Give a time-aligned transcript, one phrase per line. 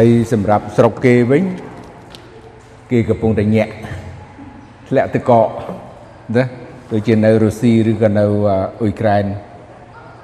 [0.00, 1.44] ហើយសម្រាប់ស្រុកគេវិញ
[2.90, 3.72] គេកំពុងតែញាក់
[4.88, 5.48] ធ្លាក់ទឹកកក
[6.36, 6.44] ណា
[6.92, 8.24] ដូចជានៅរុស្ស៊ីឬក៏នៅ
[8.80, 9.24] អ៊ុយក្រែន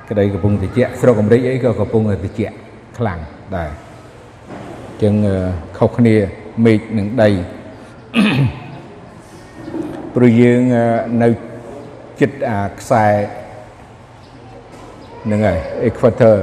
[0.09, 2.55] ក្តីកំពុងត្រជាក់ស្រុកអាមេរិកអីក៏កំពុងតែត្រជាក់
[2.99, 3.19] ខ្លាំង
[3.57, 5.15] ដែរអញ្ចឹង
[5.79, 6.17] ខុសគ្នា
[6.65, 7.31] មេឃនិងដី
[10.15, 10.61] ព្រោះយើង
[11.22, 11.29] នៅ
[12.21, 13.06] ចិត្តអាខ្សែ
[15.25, 16.37] ហ្នឹងហើយ equator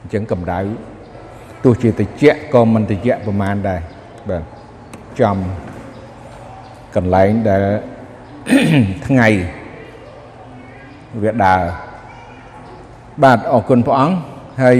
[0.00, 0.60] អញ្ចឹងកម្ដៅ
[1.66, 2.24] ទោះជាតិច
[2.54, 3.80] ក៏មិនតិចប្រមាណដែរ
[4.30, 4.42] បាទ
[5.20, 5.36] ចំ
[6.96, 7.64] កន្លែងដែល
[9.06, 9.28] ថ្ងៃ
[11.22, 11.62] វាដើរ
[13.22, 14.16] បាទអរគុណព្រះអង្គ
[14.62, 14.78] ហើយ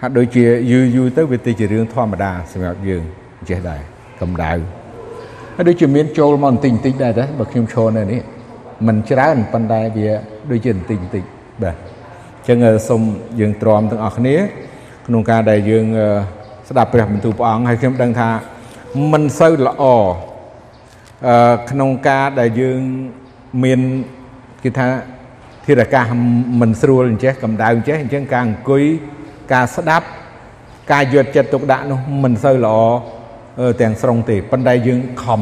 [0.00, 3.02] ហាក់ដូចជាយូរយូរទៅវាទៅជារឿងធម្មតាសម្រាប់យើង
[3.48, 3.80] ចេះដែរ
[4.20, 4.52] កម្ដៅ
[5.56, 8.20] ហើយដូចជាមានចូលមកបន្តិចបន្តិចដែរតែបើខ្ញុំឈរនៅនេះ
[8.86, 10.08] มันច្រើនប៉ុន្តែវា
[10.50, 11.24] ដូចជាបន្តិចបន្តិច
[11.62, 13.02] បាទអញ្ចឹងសូម
[13.40, 14.36] យើងទ្រាំទាំងអស់គ្នា
[15.06, 15.86] ក្នុងការដែលយើង
[16.68, 18.28] ស្ដាប់ព្រះបន្ទូលព្រះអង្គហើយខ្ញុំដឹងថា
[19.12, 19.82] មិនសូវល្អ
[21.28, 22.80] អឺក្នុងការដែលយើង
[23.64, 23.80] មាន
[24.62, 24.86] គេថា
[25.66, 26.04] ធាតុអាកាស
[26.60, 28.84] មិនស្រួលអញ្ចេះកម្ដៅអញ្ចេះអញ្ចឹងការអង្គុយ
[29.52, 30.06] ការស្ដាប់
[30.92, 32.78] ការយកចិត្តទុកដាក់នោះមិនសូវល្អ
[33.80, 35.40] ទាំងស្រុងទេប៉ុន្តែយើងខំ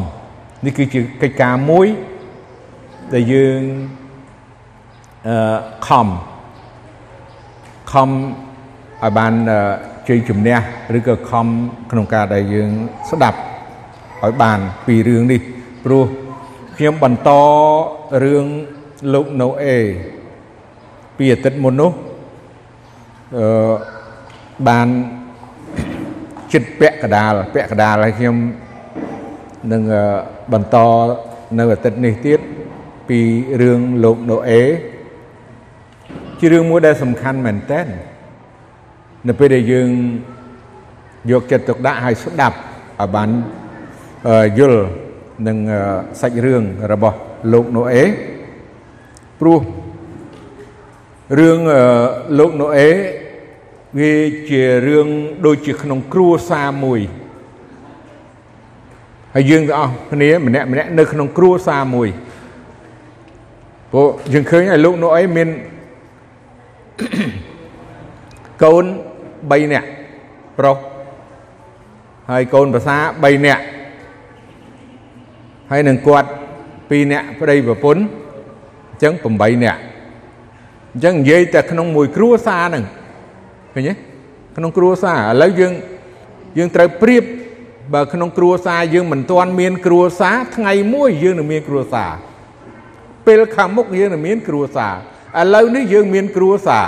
[0.65, 1.87] នេះគឺជាកិច្ចការមួយ
[3.15, 3.61] ដែលយើង
[5.29, 5.59] អឺ
[5.89, 6.09] ខំ
[7.93, 9.33] ខំឲ្យបាន
[10.09, 10.57] ជ័យជំនះ
[10.97, 11.47] ឬក៏ខំ
[11.91, 12.71] ក្នុងការដែលយើង
[13.11, 13.39] ស្ដាប់
[14.23, 15.41] ឲ្យបានពីរឿងនេះ
[15.85, 16.05] ព្រោះ
[16.77, 17.31] ខ្ញុំបន្ត
[18.25, 18.45] រឿង
[19.15, 19.79] លោកណូអេ
[21.17, 21.93] ពីអាទិត្យមុននោះ
[23.37, 23.75] អឺ
[24.69, 24.87] បាន
[26.53, 28.37] ចិត្តពាក់កដាលពាក់កដាលហើយខ្ញុំ
[29.73, 29.83] នឹង
[30.53, 30.77] បន្ត
[31.59, 32.41] នៅអាទិត្យនេះទៀត
[33.09, 33.21] ពី
[33.63, 34.63] រឿងលោកណូអេ
[36.41, 37.81] ជារឿងមួយដែលសំខាន់មែនតើ
[39.29, 39.89] នៅពេលដែលយើង
[41.31, 42.57] យកចិត្តទុកដាក់ឲ្យស្ដាប់
[43.01, 43.31] ឲ្យបាន
[44.59, 44.83] យល់
[45.47, 45.59] នឹង
[46.21, 47.17] សាច់រឿងរបស់
[47.53, 48.05] លោកណូអេ
[49.41, 49.61] ព្រោះ
[51.39, 51.59] រឿង
[52.39, 52.91] លោកណូអេ
[53.99, 54.15] វា
[54.51, 55.09] ជារឿង
[55.47, 57.01] ដូចជាក្នុងគ្រួសារមួយ
[59.35, 62.09] ហើយយើងទាំងអស់គ្នាម្នាក់ម្នាក់នៅក្នុងគ្រួសារមួយ
[63.93, 65.49] ព្រោះយើងឃើញឲ្យលោកណូអេមាន
[68.63, 68.85] កូន
[69.31, 69.89] 3នាក់
[70.59, 70.77] ប្រុស
[72.31, 73.63] ហើយកូនប្រសា3នាក់
[75.71, 76.29] ហើយនឹងគាត់
[76.71, 78.03] 2នាក់ប្តីប្រពន្ធ
[78.91, 79.81] អញ្ចឹង8នាក់
[80.93, 82.85] អញ្ចឹងនិយាយតែក្នុងមួយគ្រួសារហ្នឹង
[83.75, 83.93] ឃើញទេ
[84.57, 85.73] ក្នុងគ្រួសារឥឡូវយើង
[86.59, 87.25] យើងត្រូវប្រៀប
[87.95, 92.13] បើក្នុងគ្រួសារយើងមិនទាន់មានគ្រួសារថ្ងៃមួយយើងនឹងមានគ្រួសារ
[93.27, 94.95] ពេលខាងមុខយើងនឹងមានគ្រួសារ
[95.41, 96.87] ឥឡូវនេះយើងមានគ្រួសារ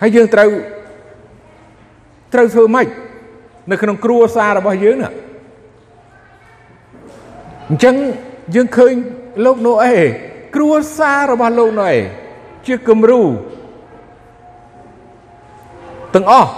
[0.00, 0.48] ហើយយើងត្រូវ
[2.32, 2.88] ត្រូវធ្វើម៉េច
[3.70, 5.10] នៅក្នុងគ្រួសាររបស់យើងណា
[7.68, 7.94] អញ្ចឹង
[8.54, 8.92] យើងឃើញ
[9.44, 9.96] លោកណូអេ
[10.54, 12.00] គ្រួសាររបស់លោកណូអេ
[12.66, 13.22] ជាគំរូ
[16.14, 16.50] ទាំងអស់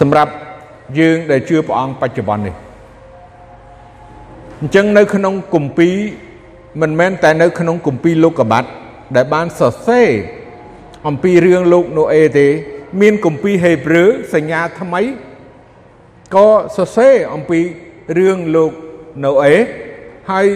[0.00, 0.32] សម្រាប់
[0.98, 2.54] យើងដែលជឿព្រះអង្គបច្ចុប្បន្ននេះ
[4.60, 5.96] អញ្ចឹងនៅក្នុងគម្ពីរ
[6.80, 8.68] មិនមែនតែនៅក្នុងគម្ពីរលោកកបាត់
[9.16, 10.08] ដែលបានសរសេរ
[11.08, 12.46] អំពីរឿងលោកណូអេទេ
[13.00, 15.02] មានគម្ពីរហេព្រើរសញ្ញាថ្មី
[16.34, 17.60] ក៏សរសេរអំពី
[18.18, 18.72] រឿងលោក
[19.24, 19.56] ណូអេ
[20.30, 20.46] ហើយ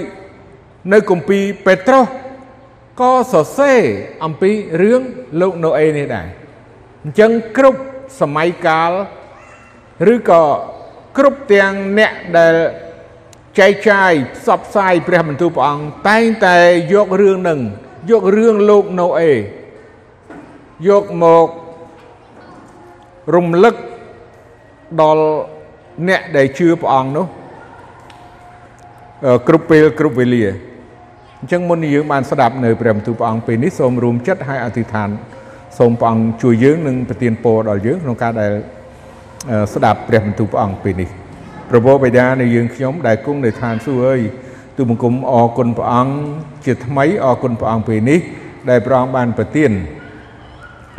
[0.93, 2.07] នៅគម្ពីរពេត្រុស
[3.01, 3.81] ក៏សរសេរ
[4.25, 4.51] អំពី
[4.83, 5.01] រឿង
[5.41, 6.27] លោកណូអេនេះដែរ
[7.05, 7.81] អញ្ចឹងគ្រប់
[8.21, 8.93] សម័យកាល
[10.13, 10.45] ឬក៏
[11.17, 12.55] គ្រប់ទាំងអ្នកដែល
[13.59, 16.57] ចែកចាយផ្សព្វផ្សាយព្រះបន្ទូលព្រះអង្គតែងតែ
[16.93, 17.61] យករឿងនឹង
[18.11, 19.33] យករឿងលោកណូអេ
[20.89, 21.49] យកមក
[23.35, 23.75] រំលឹក
[25.01, 25.25] ដល់
[26.09, 27.27] អ្នកដែលជឿព្រះអង្គនោះ
[29.49, 30.45] គ្រប់ពេលគ្រប់វេលា
[31.41, 35.09] អញ្ចឹងមុនយើងបានស្ដាប់នៅព្រះបន្ទូលព្រះអង្គពេលនេះសូមរួមចិត្តឲ្យអធិដ្ឋាន
[35.79, 38.53] សូមព្រះអង្គជួយយើងនិងប្រទានពរដល់យើងក្នុងការដែល
[39.75, 41.22] ស្ដាប់ព្រះបន្ទូលព្រះអង្គពេលនេះ
[41.73, 44.21] ប្រពោបិតានៃយើងខ្ញុំដែលគង់នៅឋានសួគ៌អើយ
[44.77, 46.15] ទូបង្គំអរគុណព្រះអង្គ
[46.65, 48.21] ជាថ្មីអរគុណព្រះអង្គពេលនេះ
[48.71, 49.71] ដែលព្រះអង្គបានប្រទាន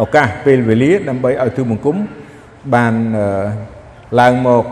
[0.02, 1.98] ឱកាសពេលវេលាដើម្បីឲ្យទូបង្គំ
[2.74, 2.94] បាន
[4.20, 4.64] ឡើងមក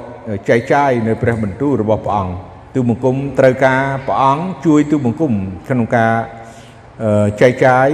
[0.50, 2.34] ចែកចាយនៅព្រះបន្ទូលរបស់ព្រះអង្គ
[2.76, 5.34] ទូបង្គំត្រូវការព្រះអង្គជួយទូបង្គំ
[5.68, 6.14] ក្នុងការ
[7.42, 7.88] ចែកចាយ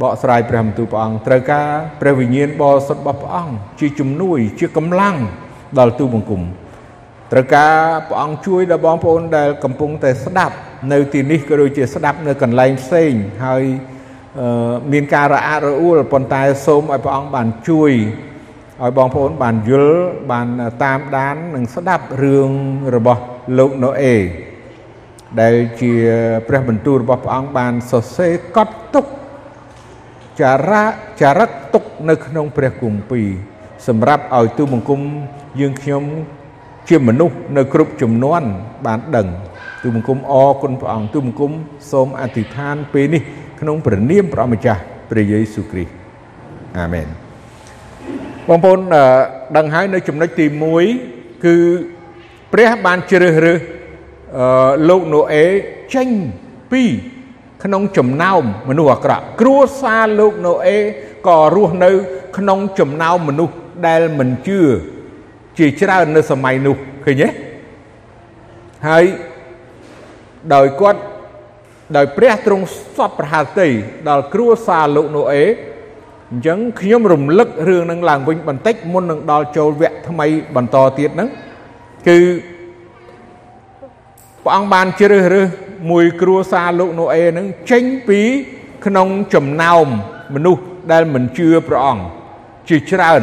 [0.00, 1.68] បកស្រាយព្រះបន្ទូលព្រះអង្គត្រូវការ
[2.00, 5.16] ព្រះវិញ្ញាណបរិសុទ្ធរបស់ព្រះអង្គជាជំនួយជាកម្លាំង
[5.78, 6.42] ដល់ទូបង្គំ
[7.32, 7.74] ត្រូវការ
[8.08, 10.56] ព្រះអង្គជួយដល់បងប្អូនដែលកំពុងតែស្ដាប់
[10.92, 13.12] នៅទីនេះក៏ដូចជាស្ដាប់នៅកន្លែងផ្សេង
[13.46, 13.64] ហើយ
[14.92, 17.92] មានការរអាក់រអួលប៉ុន្តែសូមឲ្យព្រះអង្គបានជួយ
[18.82, 20.00] ឲ្យបងប្អូនបានយល់
[20.32, 20.48] បាន
[20.84, 22.50] តាមដាននិងស្ដាប់រឿង
[22.94, 23.22] របស់
[23.58, 24.16] លោកណូអេ
[25.40, 25.92] ដែលជា
[26.48, 29.06] ព្រះបន្ទូលរបស់ព្រះអង្គបានសរសេរកត់ទុក
[30.40, 30.84] ចារៈ
[31.20, 33.28] ចារឹកទុកនៅក្នុងព្រះគម្ពីរ
[33.88, 35.00] សម្រាប់ឲ្យទូបង្គំ
[35.60, 36.04] យើងខ្ញុំ
[36.90, 38.42] ជាមនុស្សនៅគ្រប់ចំនួន
[38.86, 39.28] បានដឹង
[39.82, 41.52] ទូបង្គំអរគុណព្រះអង្គទូបង្គំ
[41.92, 43.22] សូមអធិដ្ឋានពេលនេះ
[43.60, 45.92] ក្នុងព្រះនាមព្រះម្ចាស់ព្រះយេស៊ូវគ្រីស្ទ
[46.78, 47.06] អាមែន
[48.48, 48.78] បងប្អូន
[49.56, 50.46] ដឹងហើយនៅចំណុចទី
[50.94, 51.56] 1គឺ
[52.52, 53.58] ព្រះបានជ្រើសរើស
[54.88, 55.46] លោកណូអេ
[55.94, 56.08] ចេញ
[56.72, 56.82] ពី
[57.64, 60.78] ក្នុងចំណោមមនុស្សអាក្រក់គ្រួសារលោកណូអេ
[61.28, 61.90] ក៏រស់នៅ
[62.38, 63.54] ក្នុងចំណោមមនុស្ស
[63.86, 64.60] ដែលមិនជឿ
[65.60, 67.28] ជាច្រើននៅសម័យនោះឃើញទេ
[68.88, 69.04] ហើយ
[70.54, 71.00] ដោយគាត់
[71.96, 72.64] ដោយព្រះទ្រង់
[72.96, 73.68] សពប្រហាតី
[74.08, 75.44] ដល់គ្រួសារលោកណូអេ
[76.30, 80.26] អញ្ចឹងខ្ញុំរំលឹករឿងនឹងឡើងវិញបន្តិចមុននឹងដល់ចូលវគ្គថ្មី
[80.56, 81.28] បន្តទៀតហ្នឹង
[82.08, 82.18] គឺ
[84.44, 85.48] ព្រះអង្គបានជ្រើសរើស
[85.90, 88.20] មួយគ្រួសារលោកណូអេហ្នឹងចេញពី
[88.86, 89.86] ក្នុងចំណោម
[90.34, 90.62] មនុស្ស
[90.92, 92.04] ដែលមិនជឿព្រះអង្គ
[92.68, 93.22] ជាច្រើន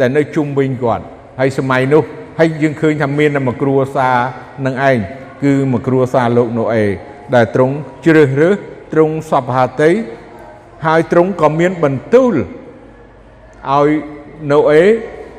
[0.00, 1.04] ដែលនៅជុំវិញគាត់
[1.40, 2.02] ហើយសម័យនោះ
[2.38, 4.16] ហើយយើងឃើញថាមានតែមួយគ្រួសារ
[4.66, 4.98] នឹងឯង
[5.42, 6.84] គឺមួយគ្រួសារលោកណូអេ
[7.34, 8.56] ដែលទ្រង់ជ្រើសរើស
[8.92, 9.90] ទ្រង់សពហាតី
[10.86, 12.34] ហើយទ្រង់ក៏មានបន្ទូល
[13.72, 13.88] ឲ្យ
[14.52, 14.84] ណូអេ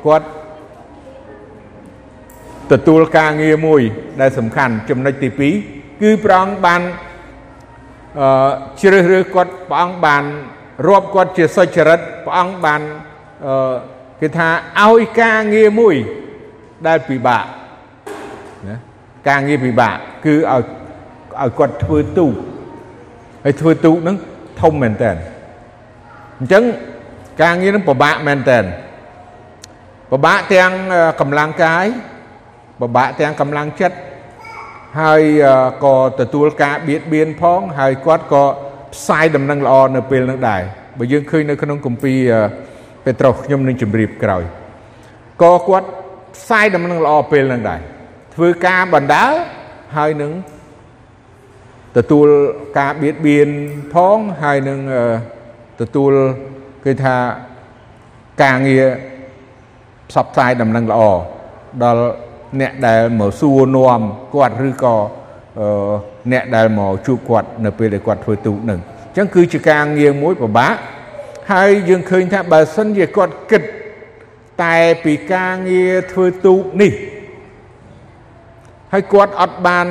[0.06, 0.26] គាត់
[2.72, 3.80] ទទួលការងារមួយ
[4.20, 5.28] ដែលសំខាន់ចំណុចទី
[5.64, 6.80] 2គឺព្រះអង្គបាន
[8.20, 8.50] អឺ
[8.80, 10.24] ជ្រើសរើសគាត់ព្រះអង្គបាន
[10.88, 12.80] រាប់គាត់ជាសុចរិតព្រះអង្គបាន
[13.46, 13.76] អឺ
[14.20, 14.48] គេថា
[14.82, 15.96] ឲ្យការងារមួយ
[16.86, 17.44] ដែលពិបាក
[18.68, 18.76] ណា
[19.28, 19.96] ការងារពិបាក
[20.26, 20.62] គឺឲ្យ
[21.40, 22.32] ឲ្យគាត់ធ្វើទូក
[23.44, 24.16] ហើយធ្វើទូកហ្នឹង
[24.60, 25.12] ធំមែនតើ
[26.38, 26.64] អញ្ចឹង
[27.42, 28.58] ការងារហ្នឹងពិបាកមែនតើ
[30.10, 30.70] ពិបាកទាំង
[31.20, 31.86] កម្លាំងកាយ
[32.80, 33.96] ពិបាកទាំងកម្លាំងចិត្ត
[35.00, 35.22] ហើយ
[35.84, 38.44] ក៏ទទួលការបៀតបៀនផង ហើយគាត់ក៏
[38.94, 40.62] ផ្សាយដំណឹងល្អនៅពេលនោះដែរ
[40.98, 42.18] បើយើងឃើញនៅក្នុងគម្ពីរ
[43.06, 44.42] ពេត្រុសខ្ញុំនឹងជម្រាបក្រោយ
[45.42, 45.88] ក៏គាត់
[46.36, 47.80] ផ្សាយដំណឹងល្អពេលនោះដែរ
[48.34, 49.32] ធ្វើការបណ្ដាល
[49.96, 50.32] ហើយនឹង
[51.96, 52.26] ទទួល
[52.78, 53.48] ការបៀតបៀន
[53.94, 54.78] ផងហើយនឹង
[55.80, 56.12] ទទួល
[56.84, 57.16] គេថា
[58.42, 58.84] ការងារ
[60.08, 61.00] ផ្សព្វផ្សាយដំណឹងល្អ
[61.84, 62.04] ដល់
[62.60, 64.00] អ្នកដែលមកសួរនាំ
[64.34, 64.96] គាត់ឬក៏
[66.32, 70.74] អ្នកដែលមកជួបគាត់នៅពេលដែលគាត់ធ្វើទូកនឹងអញ្ចឹងគឺជាការងារមួយពិបាក
[71.52, 73.62] ហើយយើងឃើញថាបើសិនជាគាត់គិត
[74.62, 76.92] តែពីការងារធ្វើទូកនេះ
[78.92, 79.86] ហើយគាត់អត់បាន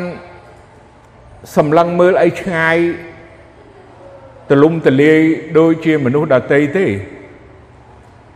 [1.55, 2.77] សម្លឹងមើលអីឆ្ងាយ
[4.49, 5.19] ទលំទលាយ
[5.57, 6.85] ដូចជាមនុស្សដតីទេ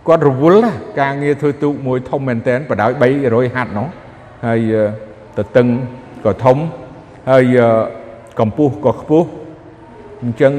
[0.07, 2.91] គាត់រវល់ការងារធ្វើទូកមួយធំមែនតើបដោយ
[3.23, 3.87] 300ហាត់នោះ
[4.45, 4.73] ហើយ
[5.37, 5.67] តតឹង
[6.25, 6.57] ក៏ធំ
[7.29, 7.57] ហើយ
[8.39, 9.27] កម្ពស់ក៏ខ្ពស់
[10.23, 10.53] អញ្ចឹង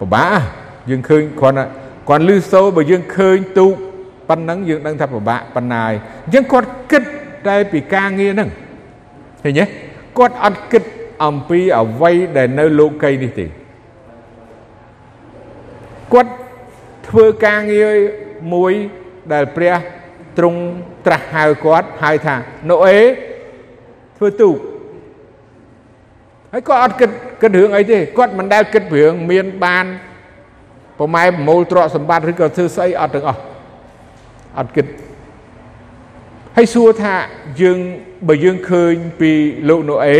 [0.00, 1.64] ពិបាក យើងឃើញគ្រាន់តែ
[2.08, 3.74] គាត់លឺសូរបើយើងឃើញទូក
[4.28, 5.92] ប៉ុណ្ណឹងយើងដឹងថាពិបាកប៉ុណ្ណាយ
[6.24, 7.02] អញ្ចឹងគាត់គិត
[7.48, 8.50] តែពីការងារហ្នឹង
[9.42, 9.64] ឃើញទេ
[10.18, 10.82] គាត់អត់គិត
[11.24, 13.46] អំពីអ្វីដែលនៅលោកីនេះទេ
[16.12, 16.32] គាត់
[17.08, 17.92] ធ្វើការងារ
[18.52, 18.72] មួយ
[19.32, 19.74] ដែលព្រះ
[20.38, 20.60] ទ្រង់
[21.06, 22.34] ត្រាស់ហៅគាត់ហៅថា
[22.70, 23.00] ណូអេ
[24.16, 24.56] ធ្វើទូក
[26.52, 27.10] ហើយគាត់អត់គិត
[27.42, 29.84] គិតរឿងអីទេគាត់មិនដែលគិតរឿងមានបាន
[30.98, 33.40] ប្រម៉ែប្រមូលទ្រព្យសម្បត្តិឬក៏ធ្វើស្អីអត់ទាំងអស់
[34.58, 34.86] អត់គិត
[36.56, 37.14] ហើយសួរថា
[37.60, 37.78] យើង
[38.28, 39.30] បើយើងឃើញពី
[39.68, 40.18] លោកណូអេ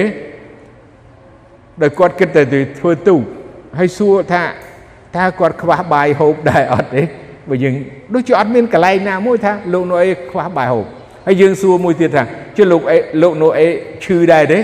[1.83, 2.43] ដែលគាត់គិតតែ
[2.79, 3.21] ធ្វើទូក
[3.79, 4.43] ហើយសួរថា
[5.17, 7.03] តើគាត់ខ្វះបាយហូបដែរអត់ទេ
[7.51, 7.75] បើយើង
[8.15, 10.87] ដូចជាអត់មានកន្លែងណាមួយថាលោកណូអេខ្វះបាយហូប
[11.27, 12.23] ហើយយើងសួរមួយទៀតថា
[12.57, 13.67] ជិះលោកអេលោកណូអេ
[14.05, 14.59] ឈឺដែរទេ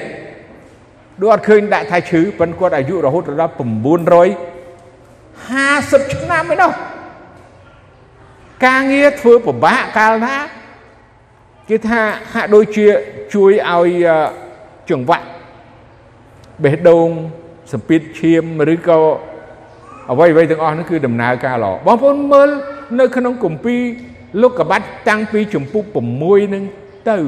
[1.20, 4.59] ដូចអត់ឃើញដាក់ថាឈឺប៉ុន្តែគាត់អាយុរហូតដល់900
[5.50, 6.72] 50ឆ្នាំឯនោះ
[8.66, 10.36] ការងារធ្វើពិបាកកាលណា
[11.68, 12.00] គេថា
[12.32, 12.86] ហាក់ដូចជា
[13.34, 14.06] ជួយឲ្យ
[14.90, 15.26] ចង្វាក់
[16.62, 17.08] បេះដូង
[17.72, 18.98] សម្ពាធឈាមឬក៏
[20.10, 22.48] អ្វីអ្វីទាំងអស់នោះគឺដំណើរការល្អបងប្អូនមើល
[22.98, 23.80] នៅក្នុងគម្ពីរ
[24.42, 25.82] លោកកបាត់តាំងពីចម្ពុះ
[26.18, 26.64] 6នឹង
[27.10, 27.18] ទៅ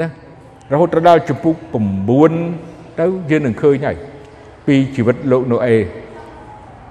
[0.00, 0.08] ណា
[0.72, 1.54] រហូតដល់ចម្ពុះ
[2.26, 3.96] 9ទៅយើងនឹងឃើញហើយ
[4.66, 5.76] ពីជីវិតលោកណូអេ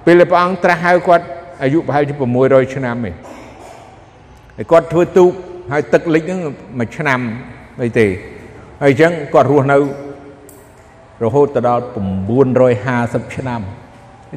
[0.08, 1.26] ពេលព្រះអង្គត្រាស់ហៅគាត់
[1.64, 3.16] អាយុប្រហែលជា600ឆ្នាំឯង
[4.58, 5.32] ហើយគាត់ធ្វើទូក
[5.72, 6.40] ហើយទឹកលិចហ្នឹង
[6.80, 7.20] មួយឆ្នាំ
[7.84, 8.08] អីទេ
[8.82, 9.78] ហើយអញ្ចឹងគាត់រស់នៅ
[11.24, 11.84] រហូតទៅដល់
[12.58, 13.62] 950ឆ្នាំ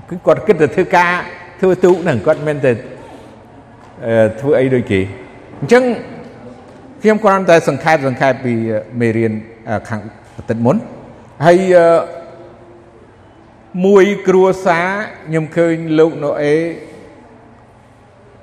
[0.09, 1.13] គឺគាត់គិតទៅធ្វើការ
[1.61, 2.73] ធ្វើទូកហ្នឹងគាត់មិនទៅ
[4.41, 5.01] ធ្វើអីដូចគេ
[5.61, 5.83] អញ្ចឹង
[7.03, 8.55] ខ្ញុំគ្រាន់តែសង្ខេបសង្ខេបពី
[9.01, 9.33] មេរៀន
[9.89, 10.01] ខាង
[10.37, 10.77] បន្តិចមុន
[11.47, 11.59] ហើយ
[13.85, 14.89] មួយគ្រួសារ
[15.27, 16.57] ខ្ញុំឃើញលោកណូអេ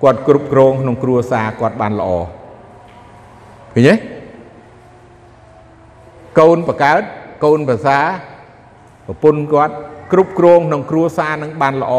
[0.03, 2.09] គាត់គ្រប់គ្រងក្នុងគ្រួសារគាត់បានល្អ
[3.73, 3.95] ឃើញទេ
[6.39, 7.01] កូនបកើត
[7.45, 7.99] កូនភាសា
[9.05, 9.75] ប្រពន្ធគាត់
[10.11, 11.93] គ្រប់គ្រងក្នុងគ្រួសារនឹងបានល្អ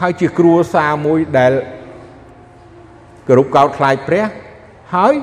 [0.00, 1.52] ហើយជាគ្រួសារមួយដែល
[3.28, 4.24] គោរពកោតខ្លាចព្រះ
[4.94, 5.14] ហើយ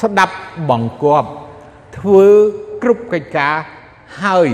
[0.00, 0.36] ស្ដាប់
[0.70, 1.28] បង្គាប់
[1.98, 2.26] ធ្វើ
[2.82, 3.54] គ្រប់កិច្ចការ
[4.22, 4.48] ហើយ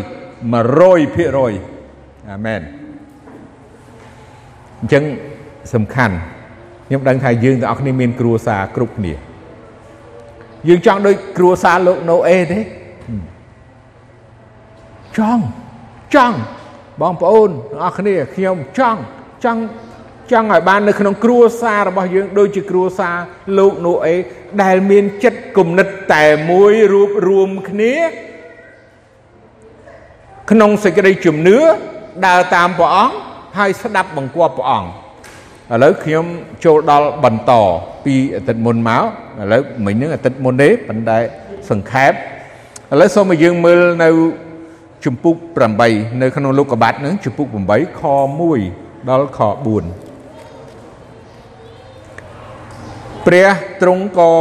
[0.49, 1.78] 100%
[2.31, 2.61] អាមែន
[4.81, 5.05] អញ្ចឹង
[5.75, 6.15] សំខាន់
[6.87, 9.15] ខ្ញុំដឹងថាយើងទាំងអស់គ្នាមានគ្រួសារគ្រប់គ្នា
[10.69, 12.61] យើងចង់ដូចគ្រួសារលោកណូអេទេ
[15.19, 15.43] ចង់
[16.15, 16.37] ចង់
[17.01, 19.01] បងប្អូនទាំងអស់គ្នាខ្ញុំចង់
[19.45, 19.61] ចង់
[20.33, 23.17] ចង់ឲ្យបាននៅក្នុងគ្រួសាររបស់យើងដូចជាគ្រួសារ
[23.59, 24.15] លោកណូអេ
[24.63, 27.95] ដែលមានចិត្តគំនិតតែមួយរួបរวมគ្នា
[30.51, 31.59] ក្នុងសេចក្តីជំនឿ
[32.27, 33.15] ដើរតាមព្រះអង្គ
[33.59, 34.89] ហើយស្ដាប់បង្គាប់ព្រះអង្គ
[35.73, 36.25] ឥឡូវខ្ញុំ
[36.65, 37.53] ចូលដល់បន្ត
[38.05, 39.03] ពីអាទិត្យមុនមក
[39.41, 41.19] ឥឡូវមិញហ្នឹងអាទិត្យមុនទេប៉ុន្តែ
[41.71, 42.17] សង្ខេបឥ
[43.01, 44.09] ឡូវសូមឲ្យយើងមើលនៅ
[45.05, 45.37] ជំពូក
[45.79, 48.03] 8នៅក្នុងលោកកបាត់ហ្នឹងជំពូក8ខ
[48.55, 50.09] 1ដល់ខ4
[53.27, 53.49] ព្រះ
[53.83, 54.33] ទ្រង់ក៏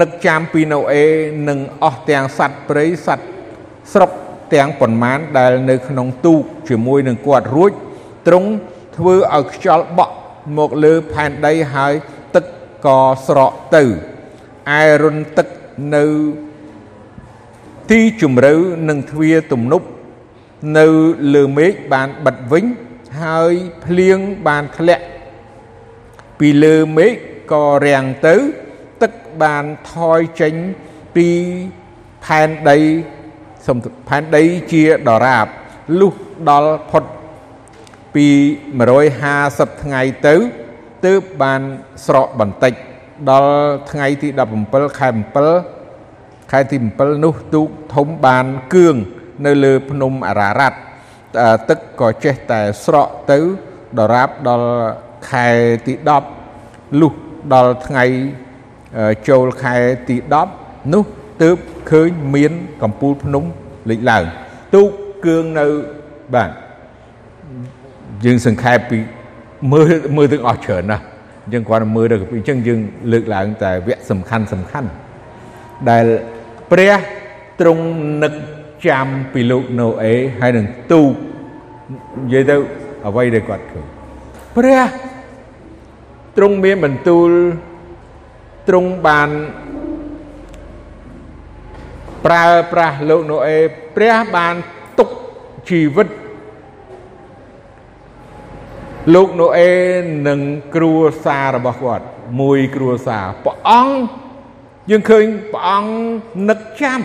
[0.00, 1.04] នឹកចាំពីណូអេ
[1.48, 3.26] និងអស់ទាំងសត្វព្រៃសត្វ
[3.92, 4.10] ស្រុក
[4.54, 7.72] ទាំងប៉ុន្មានដែលនៅក្នុងទូកជាមួយនឹងគាត់រួច
[8.26, 8.50] ទ្រង់
[8.96, 10.14] ធ្វើឲ្យខ្យល់បក់
[10.58, 11.92] មកលើផែនដីហើយ
[12.34, 12.44] ទឹក
[12.86, 13.84] ក៏ស្រកទៅ
[14.80, 15.48] ឯរុនទឹក
[15.94, 16.04] នៅ
[17.90, 18.54] ទីជំរៅ
[18.88, 19.86] នឹងទ្វារទំនប់
[20.78, 20.86] នៅ
[21.34, 22.64] លើមេឃបានបិទវិញ
[23.20, 23.52] ហើយ
[23.84, 25.04] ភ្លៀងបានធ្លាក់
[26.38, 27.12] ពីលើមេឃ
[27.52, 28.34] ក៏រាំងទៅ
[29.02, 29.12] ទឹក
[29.42, 30.54] បានថយចេញ
[31.16, 31.28] ពី
[32.24, 32.78] ផែនដី
[33.66, 35.46] សំផែនដីជាដរាប
[36.00, 36.14] លុះ
[36.50, 37.04] ដល់ផុត
[38.14, 38.26] ពី
[39.06, 40.34] 150ថ្ងៃទៅ
[41.06, 41.60] ទើបបាន
[42.06, 42.74] ស្រកបន្តិច
[43.30, 43.56] ដល់
[43.90, 44.28] ថ្ងៃទី
[44.62, 45.08] 17ខែ
[45.84, 48.96] 7ខែទី7នោះទូកធំបានគឿង
[49.46, 50.78] នៅលើភ្នំអារ៉ារ៉ាត់
[51.68, 53.38] ទឹកក៏ចេះតែស្រកទៅ
[53.98, 54.70] ដរាបដល់
[55.30, 55.48] ខែ
[55.86, 55.94] ទី
[56.46, 57.12] 10លុះ
[57.54, 58.04] ដល់ថ្ងៃ
[59.28, 59.74] ចូលខែ
[60.08, 60.16] ទី
[60.54, 61.04] 10នោះ
[61.42, 61.56] ទើប
[61.90, 62.52] ឃើញមាន
[62.82, 63.44] កំពូលភ្នំ
[63.90, 64.24] លេចឡើង
[64.74, 64.90] ទូក
[65.24, 65.66] គឿងនៅ
[66.34, 66.50] បាទ
[68.24, 68.98] យើងសង្ខេបពី
[69.72, 71.04] មើលមើលទាំងអស់ច្រើនណាស់
[71.44, 72.80] អញ្ចឹងគាត់មើលទៅអញ្ចឹងយើង
[73.12, 74.88] លើកឡើងតែវគ្គសំខាន់សំខាន់
[75.90, 76.04] ដែល
[76.70, 76.92] ព្រះ
[77.60, 77.84] ទ្រង់
[78.22, 78.32] នឹក
[78.86, 81.12] ចាំពីលោកណូអេហើយនឹងទូក
[82.24, 82.56] និយាយទៅ
[83.06, 83.84] អ្វីដែលគាត់ឃើញ
[84.56, 84.82] ព្រះ
[86.36, 87.30] ទ្រង់មានបន្ទូល
[88.68, 89.28] ទ្រង់បាន
[92.26, 93.58] ប្រើប្រាស់លោកណូអេ
[93.96, 94.54] ព្រះបាន
[94.98, 95.10] ទុក
[95.68, 96.08] ជីវិត
[99.14, 99.70] លោកណូអេ
[100.28, 100.40] និង
[100.74, 102.04] គ្រួសាររបស់គាត់
[102.40, 103.96] មួយគ្រួសារព្រះអង្គ
[104.90, 105.90] យើងឃើញព្រះអង្គ
[106.48, 107.00] នឹកចាំ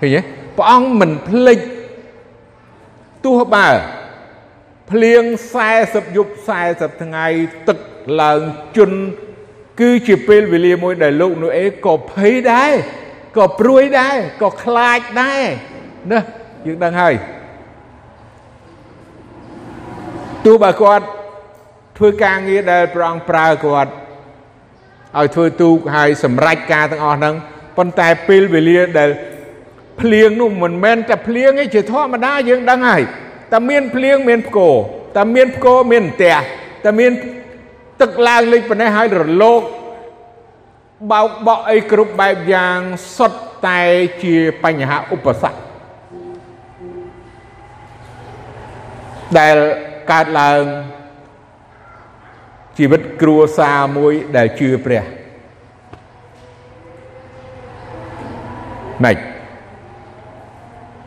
[0.00, 0.20] ឃើញទេ
[0.56, 1.60] ព្រះអង្គមិនភ្លេច
[3.24, 3.68] ទោះបើ
[4.90, 5.22] ភ្លៀង
[5.70, 6.32] 40យប់
[6.66, 7.26] 40ថ្ងៃ
[7.68, 7.78] ទឹក
[8.20, 8.40] ឡើង
[8.76, 8.98] ជន់
[9.80, 12.72] គឺជាពេលវេលាមួយដែលលោកនូអេក៏ភ័យដែរ
[13.36, 15.44] ក៏ព្រួយដែរក៏ខ្លាចដែរ
[16.12, 16.20] ណា
[16.66, 17.14] យើងដឹងហើយ
[20.46, 21.04] ទោះបើគាត់
[21.98, 23.90] ធ្វើការងារដែលព្រះអង្គប្រើគាត់
[25.18, 27.34] ឲ្យធ្វើទូកហើយសម្រេចការទាំងអស់ហ្នឹង
[27.76, 29.10] ប៉ុន្តែពេលវេលាដែល
[30.00, 33.02] ភ្លៀងនោះមិនមែនតែភ្លៀងទេជាធម្មតាយើងដឹងហើយ
[33.52, 34.74] តែមានភ្លៀងមានផ្គរ
[35.16, 36.36] តែមានផ្គរមានផ្ទះ
[36.84, 37.12] តែមាន
[38.00, 39.62] ទឹកឡើងលេចប៉ុណ្ណេះហើយរលក
[41.12, 42.78] បោកបក់អីគ្រប់បែបយ៉ាង
[43.16, 43.80] សុទ្ធតែ
[44.22, 45.58] ជាបញ្ហាឧបសគ្គ
[49.38, 49.56] ដែល
[50.10, 50.62] កើតឡើង
[52.78, 55.02] ជីវិតគ្រួសារមួយដែលជឿព្រះ
[59.04, 59.16] ម៉េច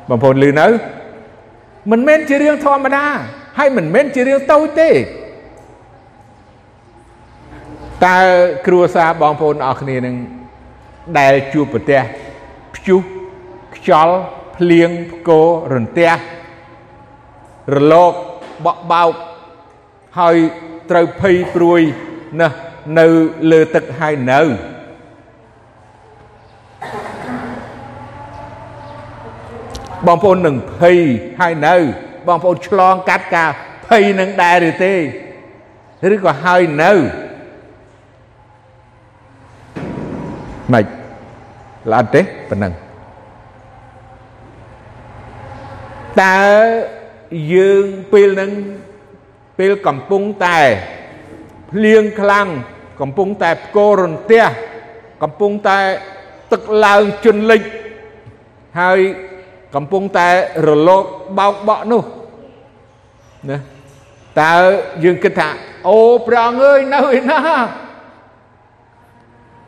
[0.09, 0.67] បងប្អូនឮនៅ
[1.91, 3.05] មិនមែនជារឿងធម្មតា
[3.57, 4.89] ហើយមិនមែនជារឿងតូចទេ
[8.07, 8.19] តើ
[8.67, 10.15] គ្រួសារបងប្អូនអស់គ្នានឹង
[11.19, 12.01] ដែលជួបប្រទះ
[12.75, 12.99] ព្យុះ
[13.75, 14.15] ខ្យល់
[14.57, 16.11] ភ្លៀងផ្គររន្ទះ
[17.75, 18.13] រលក
[18.65, 19.13] បក់បោក
[20.19, 20.35] ហើយ
[20.89, 21.81] ត្រូវភ័យព្រួយ
[22.39, 22.55] ណាស់
[22.99, 23.07] នៅ
[23.51, 24.41] លើទឹកហើយនៅ
[30.07, 30.97] បងប្អូននឹងភ័យ
[31.39, 31.75] ហើយនៅ
[32.27, 33.51] បងប្អូនឆ្លងកាត់ការ
[33.91, 34.93] ភហើយនឹងដែរឬទេ
[36.13, 36.91] ឬក៏ហើយនៅ
[40.73, 40.85] មិន
[41.91, 42.73] ល្អទេប៉ុណ្ណឹង
[46.23, 46.41] តើ
[47.53, 48.51] យើងពេលហ្នឹង
[49.59, 50.59] ពេលកំពុងតែ
[51.71, 52.47] ភ្លៀងខ្លាំង
[53.01, 54.43] កំពុងតែផ្គររន្ទះ
[55.23, 55.79] កំពុងតែ
[56.51, 57.61] ទឹកឡើងជន់លិច
[58.79, 58.99] ហើយ
[59.75, 60.29] កំពុងតែ
[60.67, 61.03] រលក
[61.37, 62.03] បោកបក់នោះ
[63.49, 63.57] ណា
[64.41, 64.55] តើ
[65.03, 65.49] យើងគិតថា
[65.87, 67.39] អូព្រះអង្គអើយនៅឯណា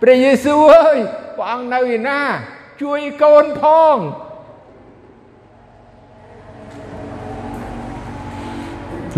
[0.02, 0.98] ព្រះយេស៊ូវអើយ
[1.38, 2.22] ព្រះអង្គនៅឯណា
[2.82, 3.64] ជួយកូនផ
[3.96, 3.98] ង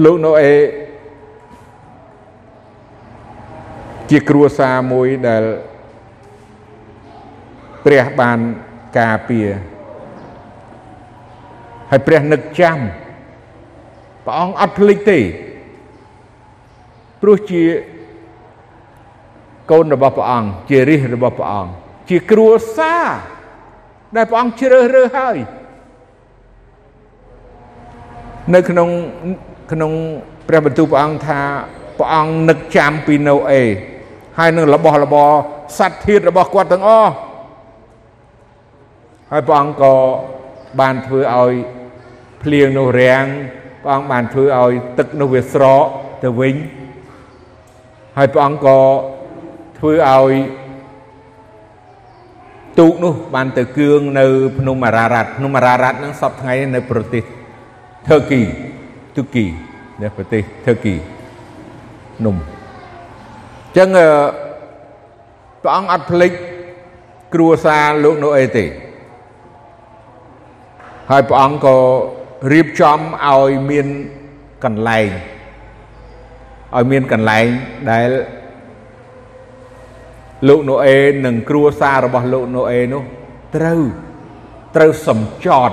[0.03, 0.55] លោកណូអេ
[4.09, 5.43] ជាគ្រួសារមួយដែល
[7.85, 8.39] ព្រះបាន
[8.99, 9.47] ការពារ
[11.91, 12.79] ហើយព្រះនឹកចាំ
[14.25, 15.19] ព្រះអង្គអត់ភ្លេចទេ
[17.21, 17.63] ព្រោះជា
[19.71, 21.71] កូនរបស់ព្រះអង្គជារិះរបស់ព្រះអង្គ
[22.09, 23.07] ជាគ្រួសារ
[24.15, 25.37] ដែលព្រះអង្គជ្រើសរើសហើយ
[28.53, 28.89] នៅក្នុង
[29.71, 29.91] ក្នុង
[30.47, 31.39] ព្រះបន្ទូលព្រះអង្គថា
[31.97, 33.63] ព្រះអង្គនឹកចាំពីណូអេ
[34.37, 35.31] ហើយនឹងរបស់របរ
[35.77, 37.13] សត្វធាតរបស់គាត់ទាំងអស់
[39.31, 39.95] ហើយព្រះអង្គក៏
[40.79, 41.53] បានធ្វើឲ្យ
[42.43, 43.25] ភ្លៀងនោះរាំង
[43.83, 45.85] ព្រះអង្គបានធ្វើឲ្យទឹកនោះវាស្រក
[46.23, 46.55] ទៅវិញ
[48.17, 48.79] ហើយព្រះអង្គក៏
[49.85, 50.33] ធ្វើឲ្យ
[52.79, 54.25] ទូកនោះបានទៅគឿងនៅ
[54.57, 57.23] ភ្នំអារ៉ារ៉ាត់ភ្នំអារ៉ារ៉ាត់ហ្នឹងសពថ្ងៃនៅប្រទេស
[58.07, 58.41] ថឺគី
[59.15, 59.45] ទូគី
[60.01, 60.95] នៅប្រទេសថឺគី
[62.25, 63.89] នំអញ្ចឹង
[65.61, 66.31] ព្រះអង្គអត់ភ្លេច
[67.33, 68.65] គ្រួសារលោកនោះអីទេ
[71.09, 71.77] ហើយព្រះអង្គក៏
[72.51, 73.87] រៀបចំឲ្យមាន
[74.63, 75.07] កន្លែង
[76.75, 77.45] ឲ្យមានកន្លែង
[77.91, 78.09] ដែល
[80.47, 83.03] លោកណូអេនិងគ្រួសាររបស់លោកណូអេនោះ
[83.55, 83.81] ត្រូវ
[84.75, 85.71] ត្រូវសំចត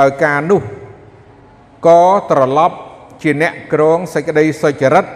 [0.00, 0.62] ដោយការនោះ
[1.86, 2.76] ក៏ត្រឡប់
[3.22, 5.06] ជាអ្នកក្រងសេចក្តីសុចរិត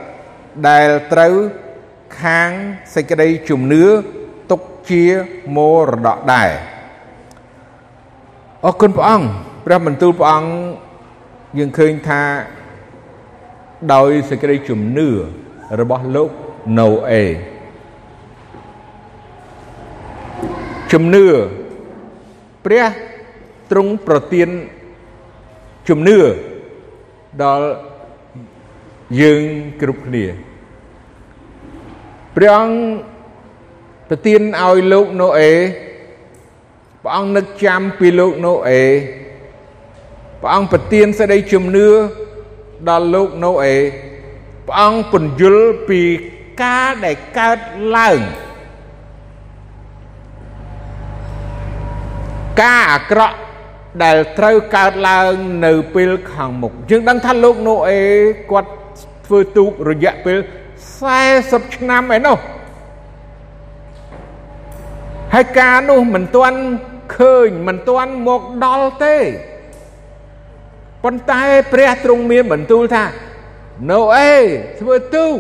[0.66, 1.34] ដែលត្រូវ
[2.22, 2.50] ខាង
[2.94, 3.84] សេចក្តីជំនឿ
[4.50, 5.04] ទុកជា
[5.56, 6.50] មរតកដែរ
[8.66, 9.26] អរគុណព្រះអង្គ
[9.64, 10.50] ព្រះបន្ទូលព្រះអង្គ
[11.58, 12.22] យើងឃើញថា
[13.94, 15.08] ដោយសេចក្តីជំនឿ
[15.80, 16.30] របស់លោក
[16.78, 17.24] ណូអេ
[20.92, 21.26] ជំនឿ
[22.64, 22.86] ព្រះ
[23.70, 24.48] ទ្រង់ប្រទាន
[25.88, 26.18] ជំនឿ
[27.42, 27.66] ដល់
[29.20, 29.42] យើង
[29.80, 30.47] គ្រប់គ្នា
[32.40, 32.76] ព្រះអង្គ
[34.08, 35.52] ប្រទានឲ្យលោកណូអេ
[37.02, 38.82] ព្រះអង្គនឹកចាំពីលោកណូអេ
[40.40, 41.88] ព្រះអង្គប្រទានសេចក្តីជំនឿ
[42.88, 43.76] ដល់លោកណូអេ
[44.66, 46.00] ព្រះអង្គពន្យល់ពី
[46.62, 47.58] ការដែលកើត
[47.96, 48.20] ឡើង
[52.62, 53.36] ការអាក្រក់
[54.02, 55.32] ដែលត្រូវកើតឡើង
[55.66, 58.00] នៅពេលខាងមុខយើងដឹងថាលោកណូអេ
[58.50, 58.70] គាត់
[59.26, 60.38] ធ្វើទូករយៈពេល
[60.86, 62.38] 40ឆ្នាំឯនោះ
[65.34, 66.58] ហើយការនោះមិនទាន់
[67.16, 69.16] ឃើញមិនទាន់មកដល់ទេ
[71.04, 73.04] ប៉ុន្តែព្រះទ្រង់មានបន្ទូលថា
[73.90, 74.32] ណូអេ
[74.80, 75.36] ធ្វើទូក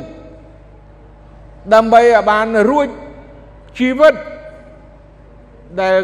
[1.74, 2.88] ដើម្បីឲ្យបានរួច
[3.78, 4.14] ជីវិត
[5.80, 5.96] ដែល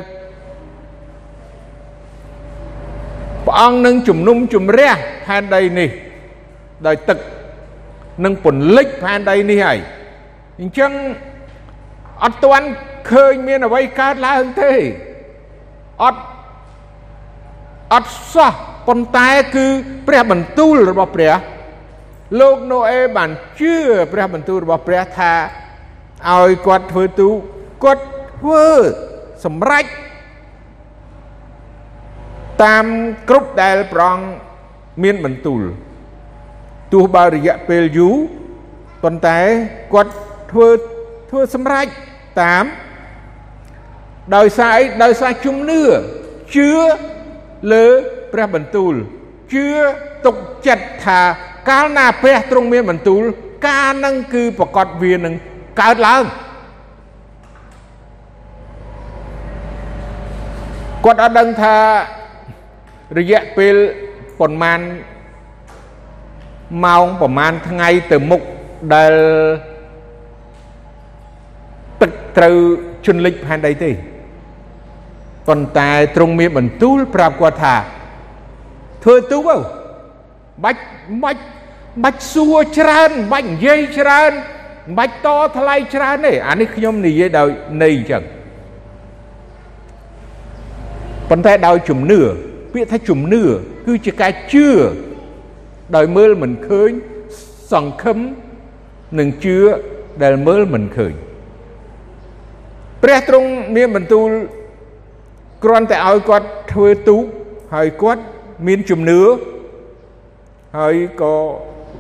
[3.46, 4.92] ព្រះអង្គនឹងជំនុំជម្រះ
[5.26, 5.90] ផែនដីនេះ
[6.86, 7.18] ដោយទឹក
[8.24, 9.78] និងពន្លិចផែនដីនេះហើយ
[10.60, 10.92] អញ្ចឹង
[12.24, 12.66] អត់ទាន់
[13.10, 14.72] ឃើញមានអ្វីកើតឡើងទេ
[16.02, 16.22] អត់
[17.92, 18.52] អត់សោះ
[18.88, 19.66] ប៉ុន្តែគឺ
[20.08, 21.34] ព្រះបន្ទូលរបស់ព្រះ
[22.40, 23.74] លោកណូអេបានជឿ
[24.12, 25.32] ព្រះបន្ទូលរបស់ព្រះថា
[26.30, 27.28] ឲ្យគាត់ធ្វើទូ
[27.84, 28.04] គាត់
[28.40, 28.66] ធ្វើ
[29.44, 29.86] សម្រេច
[32.64, 32.86] តាម
[33.28, 34.18] គ្រប់ដែលប្រង
[35.02, 35.60] មានបន្ទូល
[36.94, 38.14] ទោះបើរយៈពេលយូរ
[39.02, 39.40] ប៉ុន្តែ
[39.94, 40.12] គាត់
[40.52, 40.68] ធ្វើ
[41.30, 41.86] ធ្វើសម្រេច
[42.42, 42.64] តាម
[44.36, 45.82] ដោយសារអីដោយសារជំនឿ
[46.54, 46.70] ជឿ
[47.72, 47.86] លើ
[48.32, 48.94] ព្រះបន្ទូល
[49.52, 49.66] ជឿ
[50.26, 51.20] ទុកចិត្តថា
[51.68, 53.22] កាលណាព្រះទ្រង់មានបន្ទូល
[53.68, 55.34] ការនឹងគឺប្រកាសវានឹង
[55.80, 56.24] កើតឡើង
[61.04, 61.76] គាត់អត់ដឹងថា
[63.18, 63.74] រយៈពេល
[64.40, 64.80] ប៉ុន្មាន
[66.84, 68.40] ម៉ោងប្រហែលថ្ងៃទៅមុខ
[68.94, 69.12] ដែល
[72.00, 72.56] ទឹកត្រូវ
[73.06, 73.90] ជន់លិចផែនដីទេ
[75.48, 77.74] ប៉ុន្តែទ្រង់មានបន្ទូលប្រាប់គាត់ថា
[79.04, 79.56] ធ្វើទូទៅ
[80.64, 80.82] បាច់
[81.24, 81.42] បាច់
[82.04, 84.32] បាច់សួរច្រើនបាច់និយាយច្រើន
[84.98, 87.48] បាច់តថ្លៃច្រើនទេអានេះខ្ញុំនិយាយដោយ
[87.82, 88.22] ន័យអញ្ចឹង
[91.30, 92.20] ប៉ុន្តែដោយជំនឿ
[92.72, 93.42] ពាក្យថាជំនឿ
[93.86, 94.66] គឺជាការជឿ
[95.96, 96.90] ដោយមើលមិនឃើញ
[97.72, 98.18] សង្ឃឹម
[99.18, 99.58] និងជឿ
[100.22, 101.12] ដែលមើលមិនឃើញ
[103.02, 104.28] ព្រះទ្រង់មានបន្ទូល
[105.64, 107.24] គ្រាន់តែឲ្យគាត់ធ្វើទូក
[107.74, 108.22] ហើយគាត់
[108.66, 109.20] មានជំនឿ
[110.78, 111.34] ហើយក៏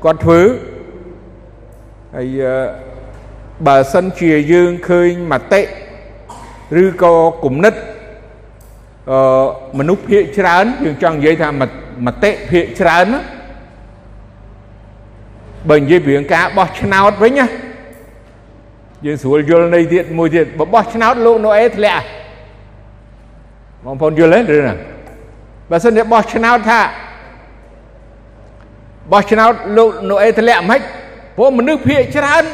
[0.04, 0.40] គាត់ធ្វើ
[2.16, 2.42] ហើយ
[3.66, 5.62] បើសិនជាយើងឃើញមតិ
[6.82, 7.74] ឬក៏គំនិត
[9.10, 9.46] អឺ
[9.78, 11.48] មនុស្សភាកច្រើនយើងចង់និយាយថា
[12.06, 13.20] មតិភាកច្រើនណា
[15.70, 17.46] បើនិយាយពីរឿងការបោះឆ្នោតវិញណា
[19.04, 22.04] យើងស្រួលយល់នៃទៀតមួយទៀតបើបោះឆ្នោតលោកណូអេធ្លាក់
[23.84, 24.74] បងប្អូនយល់ទេឬណា
[25.70, 26.80] បើសិនជាបោះឆ្នោតថា
[29.12, 30.80] បោះឆ្នោតលោកណូអេធ្លាក់មិន
[31.36, 32.44] ព្រោះមនុស្សភាកច្រើន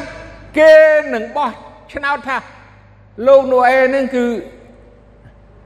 [0.57, 0.73] គេ
[1.13, 1.49] នឹងបោះ
[1.93, 2.37] ឆ្នោតថា
[3.27, 4.25] លោកណូអេនឹងគឺ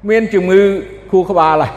[0.10, 0.62] មានជំងឺ
[1.12, 1.72] ខួរក្បាលហើយ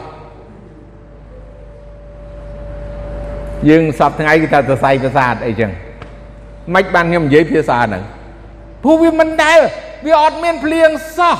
[3.67, 5.71] យើងសពថ្ងៃគឺថាសរសៃប្រសាទអីចឹង
[6.75, 8.03] មិនបានខ្ញុំនិយាយភាសាហ្នឹង
[8.83, 9.59] ព្រោះវាមិនដែល
[10.05, 11.37] វាអត់មានភ្លៀងសោះ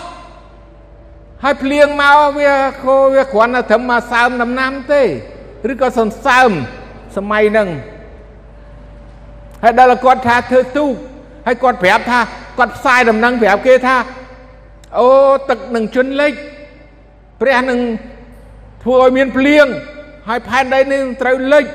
[1.44, 2.54] ហើយភ្លៀងមកវា
[2.84, 5.02] ខោវាគ្រាន់តែត្រឹមមកសើមដំណាំទេ
[5.72, 6.52] ឬក៏សន្សើម
[7.18, 7.70] សម័យហ្នឹង
[9.64, 10.94] ហើយដល់គាត់ថាធ្វើទូក
[11.48, 12.20] ហើយគាត់ប្រាប់ថា
[12.58, 13.98] គាត់ផ្សាយដំណឹងប្រាប់គេថា
[15.00, 15.08] អូ
[15.50, 16.34] ទឹកនឹងជន់លិច
[17.42, 17.80] ព្រះនឹង
[18.84, 19.66] ធ្វើឲ្យមានភ្លៀង
[20.28, 21.66] ហើយផែនដីនេះត្រូវលិច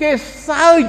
[0.00, 0.10] គេ
[0.48, 0.82] សើច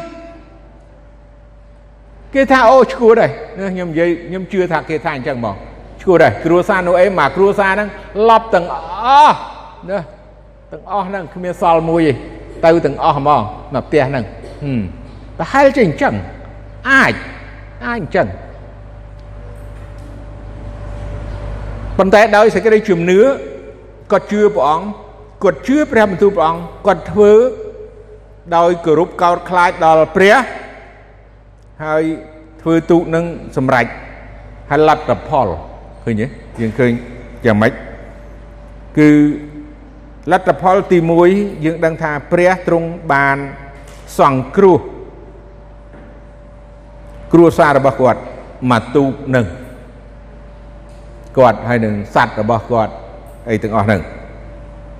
[2.34, 3.32] គេថាអូឈួតហើយ
[3.74, 5.56] ខ្ញុំនិយាយខ្ញុំជឿថាគេថាអញ្ចឹងបង
[6.02, 7.90] ឈួតហើយគ្រួសារនោះអេមកគ្រួសារហ្នឹង
[8.30, 9.36] ឡប់ទាំងអស់
[9.90, 10.00] ណា
[10.72, 12.14] ទាំងអស់ហ្នឹងគ្មានសល់មួយទេ
[12.66, 13.42] ទៅទាំងអស់ហ្មង
[13.74, 14.24] មកផ្ទះហ្នឹង
[14.64, 14.82] ហឹម
[15.38, 16.14] ប្រហែលជាអញ្ចឹង
[16.90, 17.14] អាច
[17.86, 18.28] អាចអញ្ចឹង
[21.98, 23.20] ប៉ុន្តែដោយសេចក្តីជំនឿ
[24.12, 24.86] គាត់ជឿព្រះអង្គ
[25.44, 27.32] គាត់ជឿព្រះបន្ទូលព្រះអង្គគាត់ធ្វើ
[28.56, 30.36] ដោយគោរពកោតខ្លាចដល់ព្រះ
[31.86, 32.04] ហើយ
[32.62, 33.26] ធ្វើទូកនឹង
[33.58, 33.86] សម្រេច
[34.70, 35.48] ហើយលទ្ធផល
[36.04, 36.28] ឃើញទេ
[36.60, 36.92] យើងឃើញ
[37.46, 37.74] យ៉ាងម៉េច
[38.98, 39.10] គឺ
[40.32, 40.98] លទ្ធផលទី
[41.32, 43.38] 1យើងដឹងថាព្រះទ្រង់បាន
[44.20, 44.80] សង្គ្រោះ
[47.34, 48.20] គ្រួសាររបស់គាត់
[48.72, 49.46] មកទូកនឹង
[51.38, 52.94] គាត់ហើយនឹងសัตว์របស់គាត់
[53.50, 54.02] អីទាំងអស់ហ្នឹង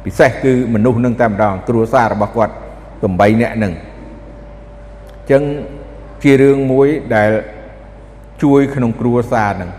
[0.06, 2.54] ពិសេសគឺមនុស្សនឹងតែម្ដងគ្រួសាររបស់គាត់
[3.10, 5.44] 8នាក់ហ្នឹងអញ្ចឹង
[6.24, 7.32] ជារឿងមួយដែល
[8.44, 9.72] ជួយក្នុងគ្រួសារហ្នឹង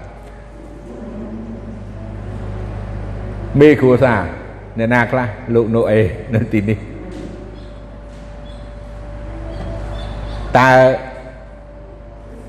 [3.61, 4.21] មេគ្រួសារ
[4.79, 6.01] អ្នកណាខ្លះលោកណូអេ
[6.35, 6.79] នៅទីនេះ
[10.59, 10.71] តើ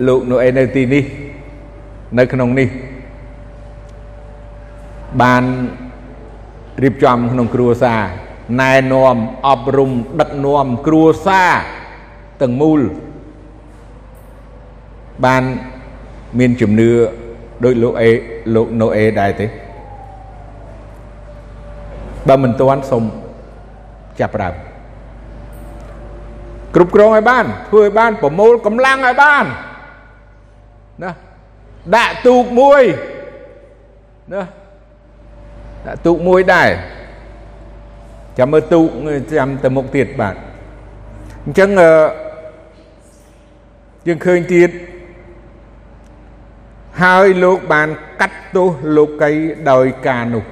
[0.08, 1.04] លោកណូអេនៅទីនេះ
[2.18, 2.70] នៅក្នុងនេះ
[5.22, 5.44] បាន
[6.84, 8.02] រៀបចំក្នុងគ្រួសារ
[8.62, 11.52] ណែនាំអប់រំដឹកនាំគ្រួសារ
[12.42, 12.82] ទាំងមូល
[15.26, 15.44] បាន
[16.40, 16.92] មានជំនឿ
[17.64, 18.10] ដោយលោកអេ
[18.56, 19.48] លោកណូអេដែរទេ
[22.28, 23.04] បើមិនទាន់សូម
[24.20, 24.50] ចាប់ប្រើ
[26.76, 29.46] គ្រប់គ្រងឲ្យបានធ្វើឲ្យបានប្រមូលកម្លាំងឲ្យបាន
[31.04, 31.12] ណា
[31.96, 32.84] ដាក់ទូកមួយ
[34.34, 34.42] ណា
[35.86, 36.70] ដាក់ទូកមួយដែរ
[38.38, 38.86] ចាំមើលទូក
[39.40, 40.36] ចាំទៅមុខទៀតបាទ
[41.46, 41.70] អញ្ចឹង
[44.08, 44.70] យើងឃើញទៀត
[47.04, 47.90] ហើយលោកបាន
[48.22, 49.32] កាត់ទោសលោកី
[49.72, 50.44] ដោយការនោះ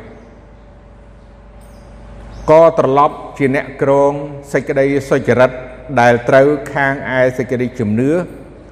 [2.50, 4.14] ក៏ត្រឡប់ជាអ្នកក្រង
[4.54, 5.52] សេចក្តីសុចរិត
[6.00, 8.12] ដែលត្រូវខាងឯសេចក្តីជំនឿ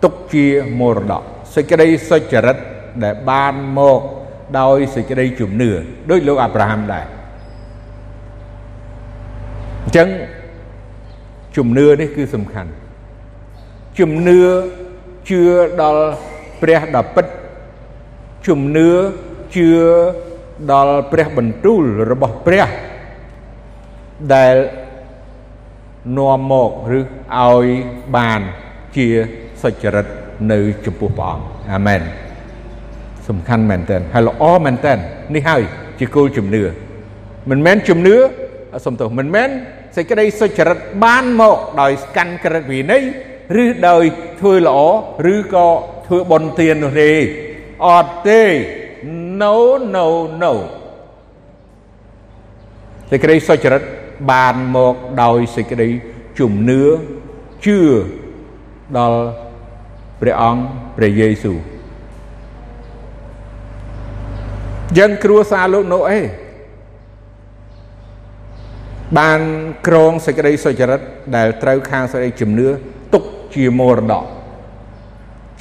[0.04, 0.46] ទុកជា
[0.80, 1.24] មរតក
[1.56, 2.58] សេចក្តីសុចរិត
[3.04, 4.02] ដែលបានមក
[4.60, 5.72] ដោយសេចក្តីជំនឿ
[6.10, 7.06] ដូចលោកអាប់រ៉ាហាំដែរ
[9.90, 10.10] អញ្ចឹង
[11.58, 12.72] ជំនឿនេះគឺសំខាន់
[14.00, 14.40] ជំនឿ
[15.30, 15.42] ជឿ
[15.82, 16.06] ដល់
[16.62, 17.26] ព្រះដ៏ពិត
[18.48, 18.90] ជំនឿ
[19.56, 19.70] ជឿ
[20.72, 22.68] ដល់ព្រះបន្ទូលរបស់ព្រះ
[24.34, 24.56] ដែល
[26.18, 27.66] នាំមកឬឲ្យ
[28.16, 28.42] បាន
[28.96, 29.08] ជា
[29.62, 30.08] សុចរិត
[30.52, 32.02] នៅចំពោះព្រះអង្គអាមែន
[33.28, 34.94] សំខាន់មែនតើហើយល្អមែនតើ
[35.36, 35.62] នេះហើយ
[36.00, 36.62] ជាគោលជំនឿ
[37.50, 38.16] មិនមែនជំនឿ
[38.86, 39.50] សំទោសមិនមែន
[40.00, 43.04] សេចក្តីសុចរិតបានមកដោយកាន់ក្រិតវិន័យ
[43.64, 44.04] ឬដោយ
[44.40, 44.80] ធ្វើល្អ
[45.34, 45.68] ឬក៏
[46.08, 47.12] ធ្វើបុណ្យទាននោះទេ
[47.88, 48.42] អត់ទេ
[49.42, 49.56] no
[49.96, 50.08] no
[50.42, 50.54] no
[53.10, 53.82] សេចក្តីសុចរិត
[54.32, 55.90] បានមកដោយសេចក្តី
[56.40, 56.84] ជំនឿ
[57.66, 57.80] ជឿ
[58.98, 59.22] ដល់
[60.22, 60.62] ព្រះអង្គ
[60.98, 61.58] ព្រះយេស៊ូវ
[64.98, 66.20] យើងគ្រួសារលោកណូអេ
[69.18, 69.40] បាន
[69.88, 71.00] ក្រងសេចក្តីសុចរិត
[71.36, 72.68] ដែលត្រូវខាងសេចក្តីជំនឿ
[73.14, 73.24] ទុក
[73.56, 74.26] ជាមរតក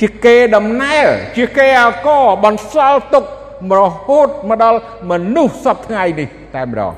[0.00, 1.06] ជាគេដំណើរ
[1.36, 2.08] ជាគេអក
[2.44, 3.24] បន្សល់ទុក
[3.78, 4.78] រហូតមកដល់
[5.10, 6.92] មនុស្សសពថ្ងៃនេះតែម្ដង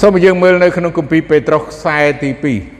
[0.00, 2.76] សូមយើងមើលនៅក្នុងគម្ពីរពេត្រុសខ្សែទី2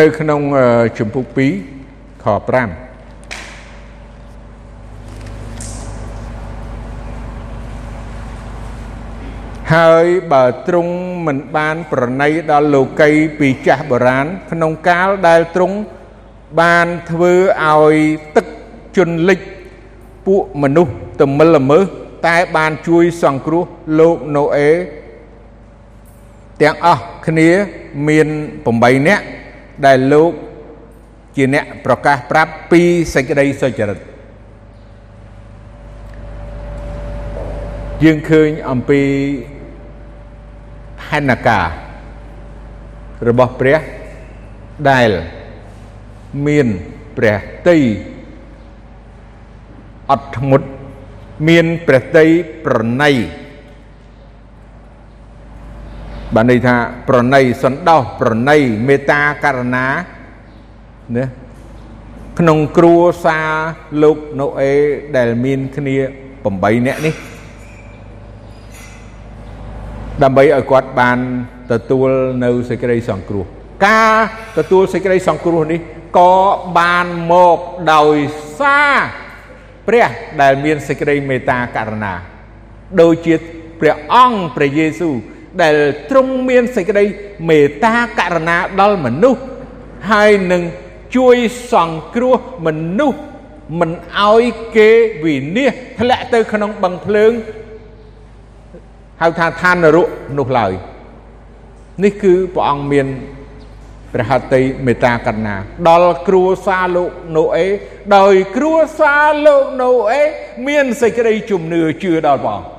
[0.00, 0.40] នៅក្នុង
[0.98, 1.75] ជំពូក2
[2.26, 2.34] ខ5
[9.74, 10.94] ហើយបើទ្រង់
[11.26, 15.76] មិនបានប្រណីដល់លោកីពីចាស់បុរាណក្នុងកាលដែលទ្រង់
[16.60, 17.32] បានធ្វើ
[17.64, 17.94] ឲ្យ
[18.36, 18.46] ទឹក
[18.96, 19.40] ជន់លិច
[20.26, 21.84] ពួកមនុស្សទមិលល្មើស
[22.26, 23.64] តែបានជួយសង្គ្រោះ
[23.98, 24.70] លោកណូអេ
[26.62, 27.50] ទាំងអស់គ្នា
[28.08, 28.28] មាន
[28.66, 29.24] 8នាក់
[29.86, 30.32] ដែលលោក
[31.36, 32.82] ជាអ្នកប្រកាសប្រាប់ពី
[33.14, 33.98] សេចក្តីសុចរិត
[38.04, 39.02] យើងឃើញអំពី
[41.08, 41.60] ហេណកា
[43.28, 43.80] របស់ព្រះ
[44.90, 45.10] ដែល
[46.46, 46.66] មាន
[47.16, 47.78] ព្រះតី
[50.10, 50.66] អត់ធ្មត់
[51.48, 52.26] មានព្រះតី
[52.64, 53.12] ប្រណី
[56.34, 56.76] បានន័យថា
[57.08, 59.86] ប្រណីសន្តោសប្រណីមេត្តាករណា
[61.16, 61.24] ណា
[62.38, 63.48] ក្នុងគ្រួសារ
[64.02, 64.72] លោកណូអេ
[65.16, 65.96] ដែលមានគ្នា
[66.42, 67.14] 8នាក់នេះ
[70.22, 71.18] ដើម្បីឲ្យគាត់បាន
[71.72, 72.08] ទទួល
[72.44, 73.44] នៅសេចក្តីសង្គ្រោះ
[73.86, 74.14] ការ
[74.58, 75.80] ទទួលសេចក្តីសង្គ្រោះនេះ
[76.18, 76.34] ក៏
[76.78, 77.58] បានមក
[77.94, 78.16] ដោយ
[78.58, 78.96] សារ
[79.86, 80.08] ព្រះ
[80.42, 82.14] ដែលមានសេចក្តីមេត្តាករណា
[83.00, 83.34] ដូចជា
[83.80, 85.14] ព្រះអង្គព្រះយេស៊ូវ
[85.62, 85.76] ដែល
[86.10, 87.04] ទ្រង់មានសេចក្តី
[87.48, 89.42] មេត្តាករណាដល់មនុស្ស
[90.10, 90.62] ហើយនឹង
[91.16, 91.36] ជួយ
[91.72, 93.90] សង្គ្រោះមនុស្មិន
[94.22, 94.42] ឲ្យ
[94.76, 94.90] គេ
[95.24, 97.32] វិនិច្ឆ័យធ្លាក់ទៅក្នុងបឹងភ្លើង
[99.20, 100.72] ហៅថាឋាននរកនោះឡើយ
[102.04, 103.06] នេះគឺព្រះអង្គមាន
[104.12, 105.56] ព្រះហត្ថីមេត្តាករុណា
[105.88, 107.66] ដល់គ្រួសារលោកណូអេ
[108.16, 110.22] ដោយគ្រួសារលោកណូអេ
[110.68, 112.76] មានសេចក្តីជំនឿជឿដល់ព្រះអង្គ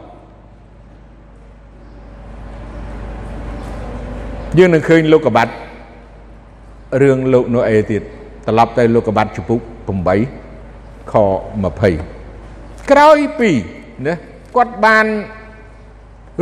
[4.57, 5.53] យើងនឹងឃើញលោកកបាត់
[7.01, 8.01] រឿងលោកណូអេទៀត
[8.47, 9.62] ត្រឡប់ទៅលោកកបាត់ជំពូក
[10.36, 11.13] 8ខ
[12.03, 13.51] 20ក្រោយពី
[14.07, 14.13] ណា
[14.55, 15.05] គាត់បាន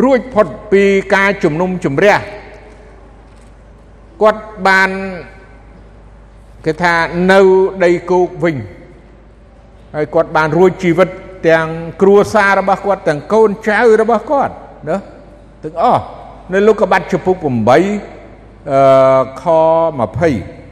[0.03, 0.83] រួចផុតពី
[1.15, 2.15] ការជំនុំជម្រះ
[4.21, 4.89] គាត់បាន
[6.65, 6.93] គេថា
[7.31, 7.39] នៅ
[7.83, 8.55] ដីគោកវិញ
[9.95, 11.09] ហើយគាត់បានរួចជីវិត
[11.49, 11.67] ទាំង
[12.01, 14.53] គ្រួសាររបស់គាត់ទាំងកូនចៅរបស់គាត់
[14.89, 14.97] ណា
[15.63, 16.01] ទាំងអស់
[16.53, 17.59] នៅលោកកបាត់ចំពុក8អឺ
[19.43, 19.45] ខ
[20.09, 20.64] 20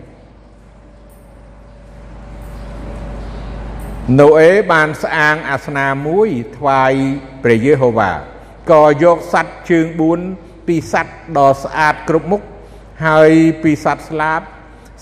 [4.20, 6.94] ណូអេបានស្អាងអាសនាមួយថ្វាយ
[7.44, 8.12] ព្រះយេហូវ៉ា
[8.72, 9.86] ក៏យកសត្វជើង
[10.28, 12.42] 4ពីសត្វដ៏ស្អាតគ្រប់មុខ
[13.06, 13.32] ហើយ
[13.63, 14.42] ពីសត្វស្លាប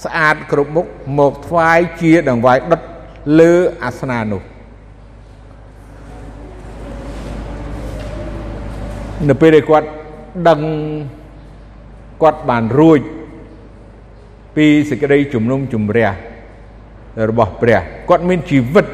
[0.04, 0.86] ស្អាតគ្រប់មុខ
[1.20, 2.82] មកថ្វាយជាដង្វាយដុត
[3.40, 4.42] លើអាសនានោះ
[9.30, 9.88] នៅពេលដែលគាត់
[10.50, 10.60] ដឹង
[12.22, 13.00] គាត់បានរួច
[14.56, 16.10] ពីសេចក្តីជំនុំជម្រះ
[17.30, 18.86] របស់ព្រះគាត់មានជីវិត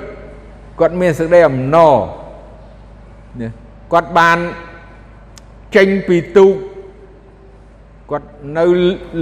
[0.80, 1.96] គាត់មានសេចក្តីអំណរ
[3.94, 4.38] គាត់បាន
[5.76, 6.54] ចេញពីទូក
[8.12, 8.28] គាត់
[8.58, 8.66] នៅ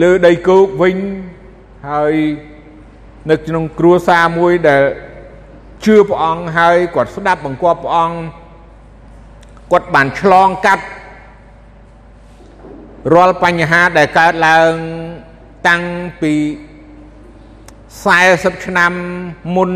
[0.02, 0.98] លើដីគោកវិញ
[1.90, 2.14] ហើយ
[3.30, 4.84] នៅក្នុងគ្រួសារមួយដែល
[5.86, 8.18] ជឿព្រះអង្គហើយគាត់ស្ដាប់បង្គាប់ព្រះអង្គ
[9.72, 10.86] គាត់បានឆ្លងកាត់
[13.14, 14.72] រាល់បញ្ហាដែលកើតឡើង
[15.68, 15.82] តាំង
[16.22, 16.34] ពី
[18.04, 18.94] 40ឆ្នាំ
[19.56, 19.72] មុន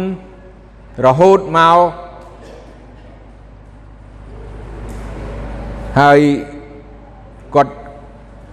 [1.05, 1.77] រហូតមក
[5.99, 6.19] ហើយ
[7.55, 7.73] គាត់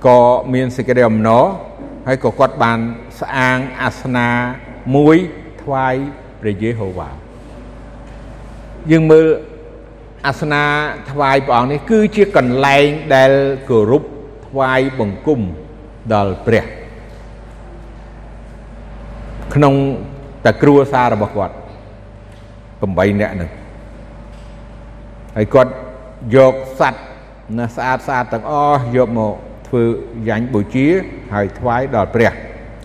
[0.07, 0.21] ក៏
[0.53, 1.45] មានសេចក្តីអំណរ
[2.07, 2.79] ហើយក៏គាត់បាន
[3.21, 4.29] ស្អាងអាសនា
[4.97, 5.17] មួយ
[5.63, 5.95] ថ្វាយ
[6.41, 7.11] ព្រះយេហូវ៉ា
[8.91, 9.27] យើងមើល
[10.27, 10.65] អាសនា
[11.11, 13.33] ថ្វាយព្រះអង្គនេះគឺជាកន្លែងដែល
[13.69, 14.03] គោរព
[14.47, 15.41] ថ្វាយបង្គំ
[16.15, 16.65] ដល់ព្រះ
[19.57, 19.75] ក្នុង
[20.45, 21.55] តែគ្រួសាររបស់គាត់
[22.57, 23.51] 8នាក់នឹង
[25.37, 25.73] ហើយគាត់
[26.37, 27.05] យកសัตว์
[27.59, 29.35] ណាស្អាតស្អាតទាំងអស់យកមក
[29.67, 29.83] ធ្វើ
[30.29, 30.87] យ៉ាញ់បូជា
[31.35, 32.33] ហើយថ្វាយដល់ព្រះ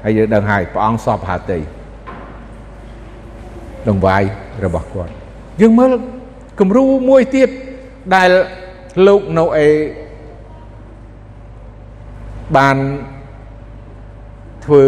[0.04, 1.60] ហើយយើងដឹងហើយព្រះអង្គសពហាតី
[3.90, 4.24] ដង្វាយ
[4.66, 5.12] របស់គាត់
[5.62, 5.92] យើងមើល
[6.60, 7.50] គំរូមួយទៀត
[8.16, 8.30] ដែល
[9.08, 9.70] លោកណូអេ
[12.58, 12.78] បាន
[14.66, 14.84] ធ្វើ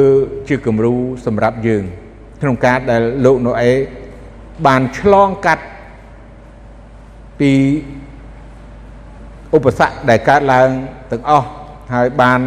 [0.48, 1.84] ជាគំរូសម្រាប់យើង
[2.42, 3.72] ក្នុងការដែលលោកណូអេ
[4.66, 5.66] បានឆ្លងកាត់
[7.40, 7.54] ពី
[9.56, 10.70] ឧបសគ្គដែលកើតឡើង
[11.12, 11.48] ទាំងអស់
[11.94, 12.42] ហើយបាន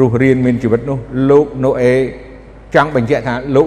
[0.00, 0.98] រស់រៀនមានជីវិតនោះ
[1.30, 1.94] លោកណូអេ
[2.74, 3.66] ចង់បញ្ជាក់ថាលោក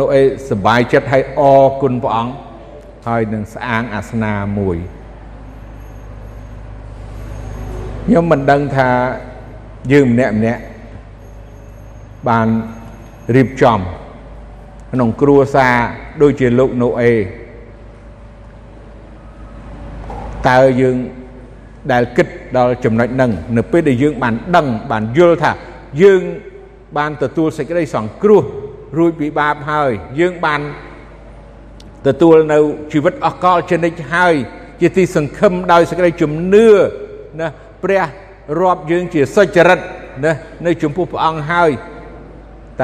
[0.00, 2.32] ណូអេសប្បាយចិត្តហើយអរគុណព្រះអង្គ
[3.08, 4.76] ហើយនឹងស្អាងអាសនាមួយ
[8.06, 8.88] ខ្ញុំមិនដឹងថា
[9.92, 10.62] យើងម្នាក់ម្នាក់
[12.28, 12.46] បាន
[13.36, 13.78] រៀបចំ
[14.92, 15.74] ក្នុងគ្រួសារ
[16.22, 17.12] ដូចជាលោកណូអេ
[20.48, 20.96] តើយើង
[21.92, 22.26] ដែលគិត
[22.58, 25.52] ដល់ចំណុចហ្នឹងនៅពេលដែលយើងបានដឹងបានយល់ថា
[26.02, 26.22] យើង
[26.98, 28.42] បានទទួលសេចក្តីសង្គ្រោះ
[28.98, 30.60] រួចពីបាបហើយយើងបាន
[32.06, 32.58] ទទួលនៅ
[32.92, 34.34] ជីវិតអស់កលជានិច្ចហើយ
[34.80, 36.68] ជាទីសង្ឃឹមដោយសេចក្តីជំនឿ
[37.40, 37.48] ណា
[37.82, 38.04] ព្រះ
[38.60, 39.78] រាប់យើងជាសុចរិត
[40.24, 40.32] ណា
[40.66, 41.70] នៅចំពោះព្រះអង្គហើយ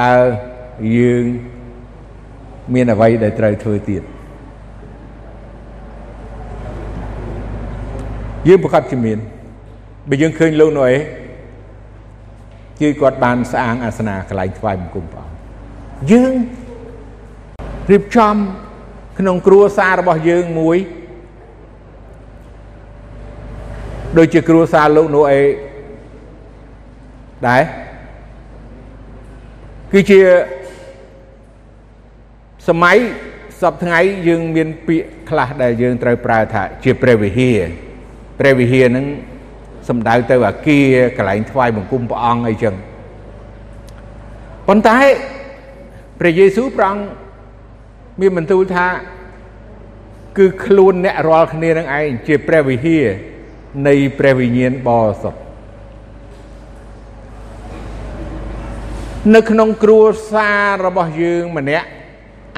[0.01, 0.15] តើ
[0.97, 1.25] យើង
[2.75, 4.03] មានអ្វីដែលត្រូវធ្វើទៀត
[8.49, 9.19] យើងប្រកាសជាមាន
[10.09, 10.99] បើយើងឃើញលោកនោះអី
[12.81, 16.35] គឺគាត់បានស្អាងអាសនាកន្លែងថ្វាយបង្គំព្រះអង្គយើង
[17.91, 18.35] រៀបចំ
[19.19, 20.79] ក្នុងគ្រួសាររបស់យើងមួយ
[24.19, 25.41] ដូចជាគ្រួសារលោកនោះអី
[27.49, 27.63] ដែរ
[29.92, 30.20] គឺជា
[32.68, 32.96] សម័យ
[33.61, 37.59] សពថ្ងៃយើងមានពាក្យខ្លះដែលយើងត្រូវប្រើថាជាព្រះវិហារ
[38.38, 39.07] ព្រះវិហារហ្នឹង
[39.88, 42.75] សំដៅទៅអាគារកន្លែងថ្វាយបង្គំព្រះអង្គអីចឹង
[44.68, 44.99] ប៉ុន្តែ
[46.20, 47.05] ព្រះយេស៊ូវព្រះអង្គ
[48.20, 48.87] មានបន្ទូលថា
[50.38, 53.05] គឺខ្លួនអ្នករាល់គ្នានឹងឯងជាព្រះវិហារ
[53.87, 55.46] នៃព្រះវិញ្ញាណបរិសុទ្ធ
[59.35, 61.87] នៅក្នុងគ្រួសាររបស់យើងម្នាក់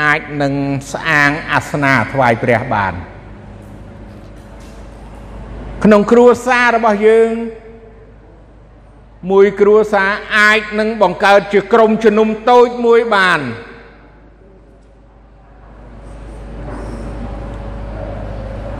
[0.02, 0.54] អាចនឹង
[0.92, 2.94] ស្អាងអាសនាថ្វាយព្រះបាន
[5.85, 7.31] ក្នុងគ្រួសាររបស់យើង
[9.31, 13.40] មួយគ្រួសារអាចនឹងបង្កើតជាក្រុមជំនុំតូចមួយបាន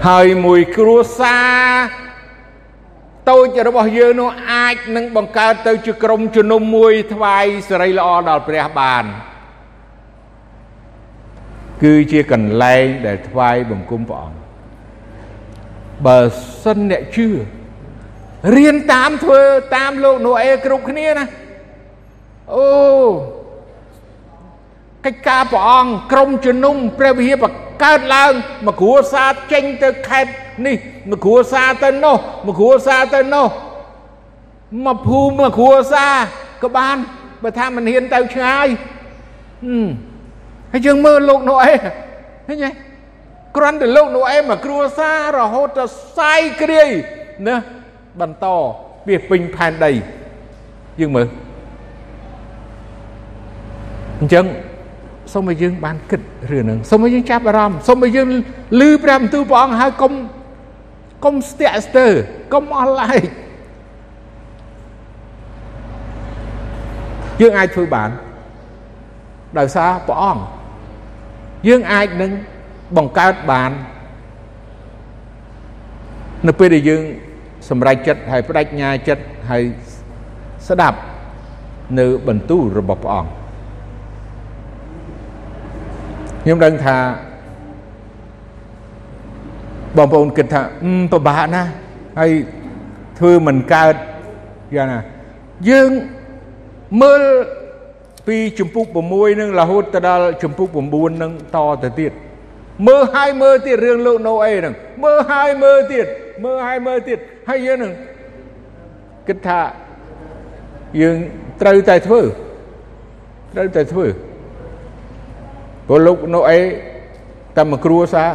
[0.09, 2.08] ហើយមួយគ្រួសារ
[3.31, 9.05] តូចរបស់យើងនោះអាចនឹងបង្កើតទៅជាក្រុមជំនុំមួយថ្វាយសិរីល្អដល់ព្រះបាន
[11.83, 14.39] គឺជាកន្លែងដែលថ្វាយបង្គំព្រះអង្គ
[16.07, 16.18] បើ
[16.62, 17.29] សិនអ្នកជឿ
[18.57, 19.43] រៀនតាមធ្វើ
[19.76, 21.26] តាមលោកណូអេគ្រប់គ្នាណា
[22.55, 22.66] អូ
[25.05, 28.33] កិច្ចការព្រះអង្គក្រុមជំនុំព្រះវិហារបង្កើតឡើង
[28.66, 30.33] មកគ្រួសារចេញទៅខេត្ត
[30.66, 30.76] នេះ
[31.11, 32.16] មកគ្រួសារទៅនោះ
[32.47, 33.47] មកគ្រួសារទៅនោះ
[34.87, 36.14] មកភូមិមកគ្រួសារ
[36.62, 36.97] ក៏បាន
[37.43, 38.66] បើថាមិនហ៊ានទៅឆ្ងាយ
[40.72, 41.72] ហើយយើងមើលលោកនោះអី
[42.47, 42.70] ឃើញទេ
[43.57, 46.89] គ្រាន់តែលោកនោះឯងមកគ្រួសាររហូតដល់សាយគ្រាយ
[47.47, 47.57] ណា
[48.20, 48.47] បន្ត
[49.07, 49.93] ពីពេញផែនដី
[51.01, 51.26] យើងមើល
[54.20, 54.45] អញ្ចឹង
[55.33, 56.20] សូមឲ្យយើងបានគិត
[56.51, 58.29] រឿងហ្នឹងសូមឲ្យយើងចាប់អារម្មណ៍សូមឲ្យយើង
[58.81, 60.12] ឮព្រះបន្ទូលព្រះអង្គហើយកុំ
[61.24, 62.12] កុំស្ទាក់ស្ទើរ
[62.53, 63.29] កុំអស់ឡែក
[67.41, 68.11] យើងអាចធ្វើបាន
[69.59, 70.43] ដោយសារព្រះអង្គ
[71.68, 72.31] យើងអាចនឹង
[72.97, 73.70] បង្កើតបាន
[76.47, 77.03] នៅពេលដែលយើង
[77.68, 79.62] សម្រេចចិត្តហើយបដិញ្ញាចិត្តហើយ
[80.68, 80.99] ស្ដាប់
[81.99, 83.38] នៅបន្ទូលរបស់ព្រះអង្គ
[86.49, 86.97] ខ្ញុំដឹងថា
[89.97, 90.63] បងប្អូនគិតថា
[91.13, 91.71] ពិបាកណាស់
[92.19, 92.31] ហើយ
[93.19, 93.95] ធ្វើមិនកើត
[94.77, 95.01] យ៉ាងណា
[95.71, 95.91] យើង
[97.03, 97.23] មើល
[98.27, 102.13] ពីចម្ពុះ6នឹងរហូតទៅដល់ចម្ពុះ9នឹងតទៅទៀត
[102.89, 104.75] មើលហើយមើលទៀតរឿងលោកណូអេហ្នឹង
[105.05, 106.07] មើលហើយមើលទៀត
[106.45, 107.19] មើលហើយមើលទៀត
[107.49, 107.93] ហើយយើងនឹង
[109.29, 109.61] គិតថា
[111.01, 111.17] យើង
[111.61, 112.21] ត្រូវតែធ្វើ
[113.55, 114.07] ត្រូវតែធ្វើ
[115.89, 116.61] ព្រោះលោកនោះអី
[117.57, 118.30] តែមួយគ្រួសារ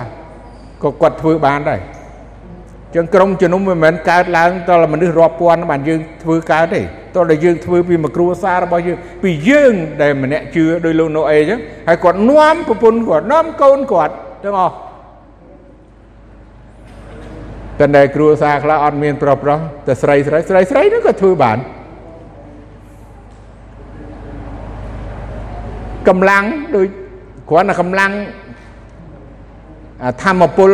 [0.83, 1.81] ក៏គាត់ធ្វើបានដែរ
[2.95, 6.81] ចឹងក្រុមជំនុំមិនមែនកើតឡើងតលមនុស្សរាប់ពាន់បានយើងធ្វើកើតទេ
[7.15, 14.75] តលតែយើងធ្វើពីមួយគ្រួសាររបស់យើងពីយើងដែលម្នាក់ជឿដោយលោកនោះអីចឹងហើយគាត់នាំប្រពន្ធគាត់នាំកូនគាត់ទាំងអស់
[17.79, 21.57] តែដែលគ្រួសារខ្លះអត់មានប្រុសប្រុសតែស្រីស្រីស្រីស្រីនោះក៏ធ្វើបាន
[26.07, 26.43] កម្លាំង
[26.75, 26.87] ដូច
[27.53, 28.11] គ្រាន់តែកម្លាំង
[30.23, 30.71] ធម្មពល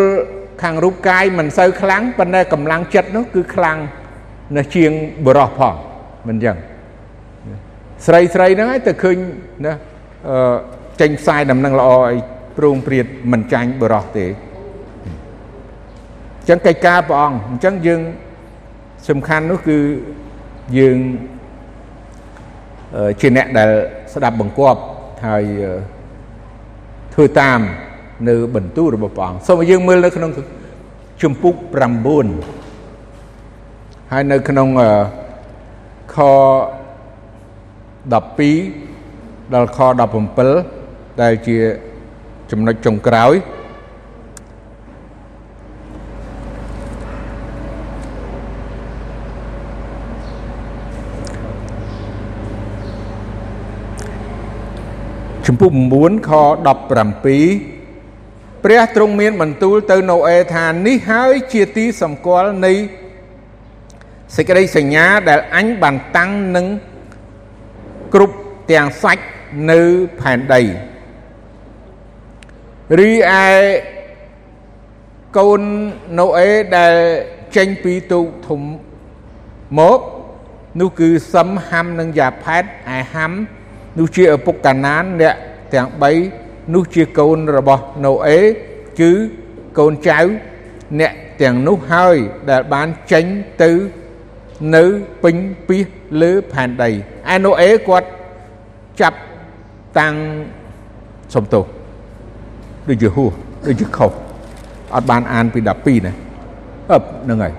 [0.64, 3.78] ខាងរូបកាយមិនសូវខ្លាំងប៉ុន្តែកម្លាំងចិត្តនោះគឺខ្លាំង
[4.58, 4.92] នៅជាង
[5.26, 5.76] បរោះផង
[6.28, 6.58] មិនអញ្ចឹង
[8.06, 9.18] ស្រីស្រីហ្នឹងហើយទៅឃើញ
[9.66, 9.74] ណា
[10.30, 10.56] អឺ
[11.02, 12.18] ចេញផ្សាយដំណឹងល្អអី
[12.58, 14.26] ព្រមព្រៀតមិនចាញ់បរោះទេ
[16.38, 18.02] អញ្ចឹងកិច្ចការព្រះអង្គអញ្ចឹងយើង
[19.10, 19.78] សំខាន់នោះគឺ
[20.78, 20.98] យើង
[23.22, 23.70] ជាអ្នកដែល
[24.14, 24.80] ស្ដាប់បង្គាប់
[25.28, 25.46] ហើយ
[27.20, 27.60] ធ្វើតាម
[28.30, 30.32] នៅបន្ទូលរបស់ព្រះអង្គសូមឲ្យយើងមើលនៅក្នុង
[31.22, 31.56] ជំពូក
[32.64, 34.68] 9ហើយនៅក្នុង
[36.16, 36.18] ខ
[38.12, 39.80] 12ដល់ខ
[40.50, 41.58] 17ដែលជា
[42.52, 43.34] ចំណុចចុងក្រោយ
[55.52, 56.32] ជំពូក9ខ
[56.68, 56.90] 17
[58.64, 62.74] ព្រះទ្រង់មានបន្ទូលទៅណូអេថានេះហើយជាទីសម្គាល់នៃ
[64.36, 66.68] សេចក្តីសញ្ញាដែលអញបានតាំងនឹង
[68.14, 68.38] គ្រប់
[68.72, 69.26] ទាំងសាច់
[69.72, 69.80] នៅ
[70.20, 70.62] ផែនដី
[73.00, 73.48] រីឯ
[75.38, 75.62] កូន
[76.20, 76.96] ណូអេដែល
[77.56, 78.62] ចេញពីទូកធំ
[79.80, 80.00] មក
[80.80, 82.64] នោះគឺសឹមហាំនិងយ៉ាផែត
[82.98, 83.34] ឯហាំ
[84.00, 85.36] នោះជាឪពុកកាណានអ្នក
[85.74, 85.88] ទាំង
[86.32, 88.40] 3នោះជាកូនរបស់ណូអេ
[89.00, 89.12] គឺ
[89.78, 90.20] កូនចៅ
[91.00, 92.16] អ្នកទាំងនោះហើយ
[92.50, 93.26] ដែលបានចេញ
[93.64, 93.72] ទៅ
[94.76, 94.84] នៅ
[95.24, 95.36] ពេញ
[95.68, 95.86] ពីស
[96.22, 96.90] លើផែនដី
[97.34, 98.08] ឯណូអេគាត់
[99.02, 99.20] ចាប់
[100.00, 100.14] តាំង
[101.34, 101.66] សំទោស
[102.88, 103.32] ដូចជាហួស
[103.68, 104.12] ដូចជាខុស
[104.96, 106.14] អត់បានអានពី12ណា
[106.92, 107.54] អឹបហ្នឹងហើយ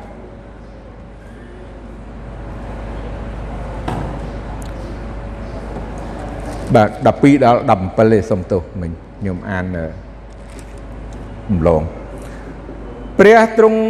[6.75, 9.65] បាទ12ដល់17ទេសុំទោសមិញខ្ញុំអាន
[11.51, 11.83] រំលង
[13.19, 13.81] ព្រះទ្រង់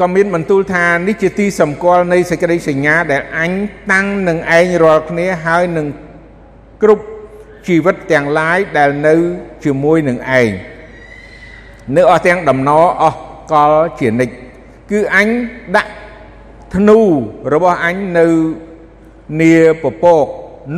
[0.00, 3.52] ក៏មានបន្ទូលថានេះជាទីសម្គាល់នៃសេចក្តីសញ្ញាដែលអញ
[3.90, 5.86] តាំងនឹងឯងរាល់គ្នាហើយនឹង
[6.82, 7.04] គ្រប់
[7.66, 9.14] ជីវិតទាំងឡាយដែលនៅ
[9.64, 10.50] ជាមួយនឹងឯង
[11.96, 13.18] នៅអស់ទាំងដំណរអស់
[13.52, 14.34] កលជានិច្ច
[14.90, 15.28] គឺអញ
[15.76, 15.92] ដាក់
[16.76, 16.98] ធ្នូ
[17.52, 18.26] របស់អញនៅ
[19.40, 19.52] នី
[19.82, 20.26] ពពក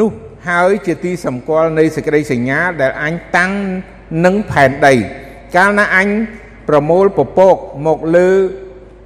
[0.00, 0.12] នោះ
[0.46, 3.52] ហើយជាទីសម្គាល់នៃសេចក្តីសញ្ញាដែលអញតាំង
[4.24, 4.94] នឹងផែនដី
[5.56, 6.08] កាលណាអញ
[6.68, 8.30] ប្រមូលពពកមកលើ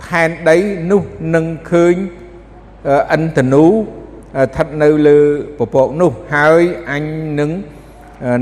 [0.05, 0.57] ផែនដី
[0.91, 1.03] នោះ
[1.35, 1.95] នឹងឃើញ
[3.13, 5.19] អិនតនូស្ថិតនៅលើ
[5.59, 7.05] ពពកនោះហើយអញ
[7.41, 7.51] នឹង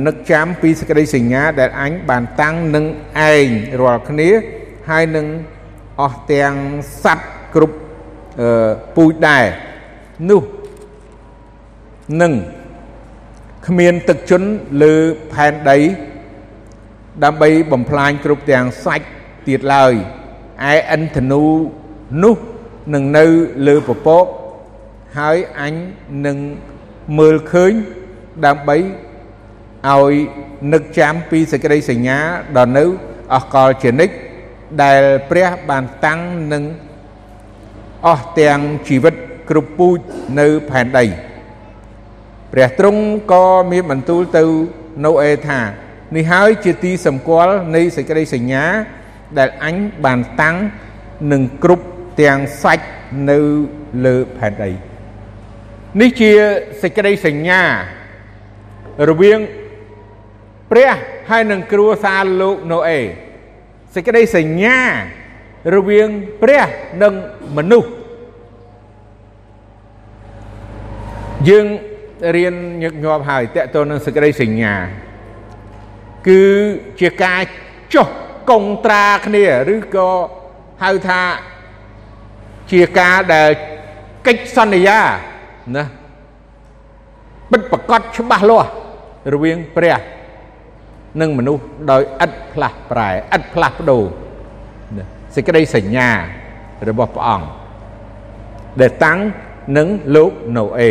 [0.07, 2.85] នឹកចាំពីសេចក្តីសញ្ញាដែលអញបានតាំងនឹង
[3.33, 3.47] ឯង
[3.81, 4.31] រាល់គ្នា
[4.89, 5.27] ហើយនឹង
[6.01, 6.55] អស់ទាំង
[7.05, 7.77] សัตว์គ្រប់
[8.97, 9.45] ពូជដែរ
[10.31, 10.43] នោះ
[12.23, 12.33] នឹង
[13.67, 14.49] គ្មានទឹកជន់
[14.83, 14.95] លើ
[15.33, 15.79] ផែនដី
[17.25, 19.07] ដើម្បីបំផ្លាញគ្រប់ទាំងសាច់
[19.49, 19.93] ទៀតឡើយ
[20.73, 21.45] ឯអិនធនូ
[22.23, 22.37] នោះ
[22.95, 23.25] នឹងនៅ
[23.67, 24.25] លើពពក
[25.19, 25.75] ហើយអញ
[26.27, 26.39] នឹង
[27.19, 27.73] មើលឃើញ
[28.47, 28.77] ដើម្បី
[29.89, 30.13] ឲ្យ
[30.73, 32.19] នឹកចាំពីសេចក្តីសញ្ញា
[32.57, 32.85] ដល់នៅ
[33.35, 34.15] អស់កលជានិច្ច
[34.83, 36.21] ដែលព្រះបានតាំង
[36.53, 36.65] នឹង
[38.09, 38.59] អស់ទាំង
[38.89, 39.15] ជីវិត
[39.51, 39.99] គ្រប់ពូជ
[40.41, 41.05] នៅផែនដី
[42.53, 44.45] ព្រះទ្រង់ក៏មានបន្ទូលទៅ
[45.05, 45.61] ណូអេថា
[46.17, 48.65] នេះហើយជាទីសម្គាល់នៃសេចក្តីសញ្ញា
[49.39, 50.57] ដែលអញបានតាំង
[51.33, 51.87] នឹងគ្រប់
[52.21, 52.87] ទាំងសាច់
[53.31, 53.39] នៅ
[54.05, 54.71] លើផែនដី
[56.01, 56.31] នេះជា
[56.83, 57.63] សេចក្តីសញ្ញា
[59.11, 59.39] រវាង
[60.71, 60.91] ព្រះ
[61.31, 63.01] ហើយនឹងគ្រួសារលោកណូអេ
[63.95, 64.79] សេចក្តីសញ្ញា
[65.75, 66.09] រវាង
[66.43, 66.67] ព្រះ
[67.03, 67.15] និង
[67.57, 67.91] មនុស្ស
[71.49, 71.67] យើង
[72.37, 74.75] រៀនញឹកញាប់ហើយតកតទៅនឹងសេចក្តីសញ្ញា
[76.29, 76.45] គឺ
[77.01, 77.41] ជាការ
[77.95, 78.09] ចុះ
[78.51, 79.45] កុងត្រាគ្នា
[79.75, 80.11] ឬក៏
[80.83, 81.23] ហៅថា
[82.73, 83.51] ជាការដែល
[84.27, 85.01] កិច្ចសន្យា
[85.77, 85.85] ណា
[87.53, 88.71] បិទប្រកាសច្បាស់លាស់
[89.35, 89.99] រវាងព្រះ
[91.21, 94.05] និងមនុស្សដោយឥតផ្លាស់ប្រែឥតផ្លាស់ប្ដូរ
[95.35, 96.09] សេចក្តីសញ្ញា
[96.89, 97.47] របស់ព្រះអង្គ
[98.81, 99.19] ដែលតាំង
[99.79, 100.91] នឹងលោកណូអេ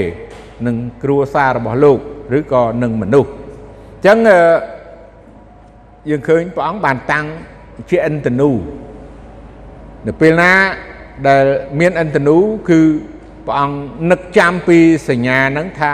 [0.67, 1.99] នឹងគ្រួសាររបស់លោក
[2.37, 3.33] ឬក៏នឹងមនុស្សអ
[3.99, 4.17] ញ្ចឹង
[6.09, 7.25] យើងឃើញព្រះអង្គបានតាំង
[7.89, 8.49] ជាអិនតនូ
[10.07, 10.51] នៅពេលណា
[11.27, 11.45] ដែល
[11.79, 12.37] មានអិនតនូ
[12.69, 12.79] គឺ
[13.45, 13.77] ព្រះអង្គ
[14.11, 14.77] នឹកចាំពី
[15.09, 15.91] សញ្ញាហ្នឹងថា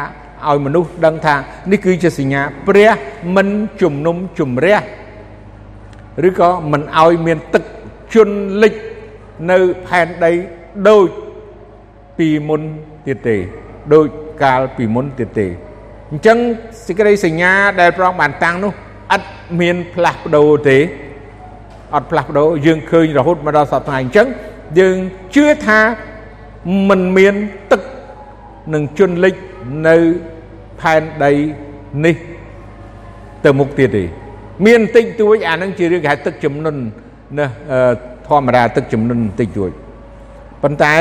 [0.47, 1.36] ឲ្យមនុស្សដឹងថា
[1.72, 2.91] នេះគឺជាសញ្ញាព្រះ
[3.36, 3.47] មិន
[3.82, 4.78] ជំនុំជម្រះ
[6.28, 7.63] ឬក៏មិនឲ្យមានទឹក
[8.13, 8.74] ជន់លិច
[9.51, 9.57] នៅ
[9.88, 10.32] ផែនដី
[10.89, 11.07] ដូច
[12.18, 12.61] ពីមុន
[13.05, 13.38] ទៀតទេ
[13.93, 14.07] ដូច
[14.43, 15.47] កាលពីមុនទៀតទេ
[16.11, 16.38] អញ្ចឹង
[16.86, 18.71] សេចក្តីសញ្ញាដែលព្រះអង្គបានតាំងនោះ
[19.15, 19.23] ឥត
[19.61, 20.77] មានផ្លាស់ប្ដូរទេ
[21.95, 24.27] អត់ផ្លាស់ប្ដូរយើងឃើញរហូតមកដល់សប្តាហ៍អញ្ចឹង
[24.79, 24.97] យើង
[25.36, 25.79] ជឿថា
[26.89, 27.36] มันមាន
[27.71, 27.81] ទឹក
[28.73, 29.36] នឹងជន់លិច
[29.88, 29.95] នៅ
[30.81, 31.31] ផែនដី
[32.05, 32.15] នេះ
[33.45, 34.03] ទៅមុខទៀតទេ
[34.65, 36.75] មានតិចតួចអានឹងជារឿងគេហៅទឹកចំនួន
[37.38, 37.47] ណា
[38.27, 39.71] ធម្មតាទឹកចំនួនតិចតួច
[40.63, 40.93] ប៉ុន្តែ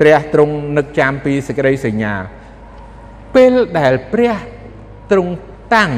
[0.00, 2.14] ព្រះទ្រង់នឹកចាំពីសេចក្តីសញ្ញា
[3.34, 4.36] ពេលដែលព្រះ
[5.10, 5.34] ទ្រង់
[5.74, 5.90] តាំង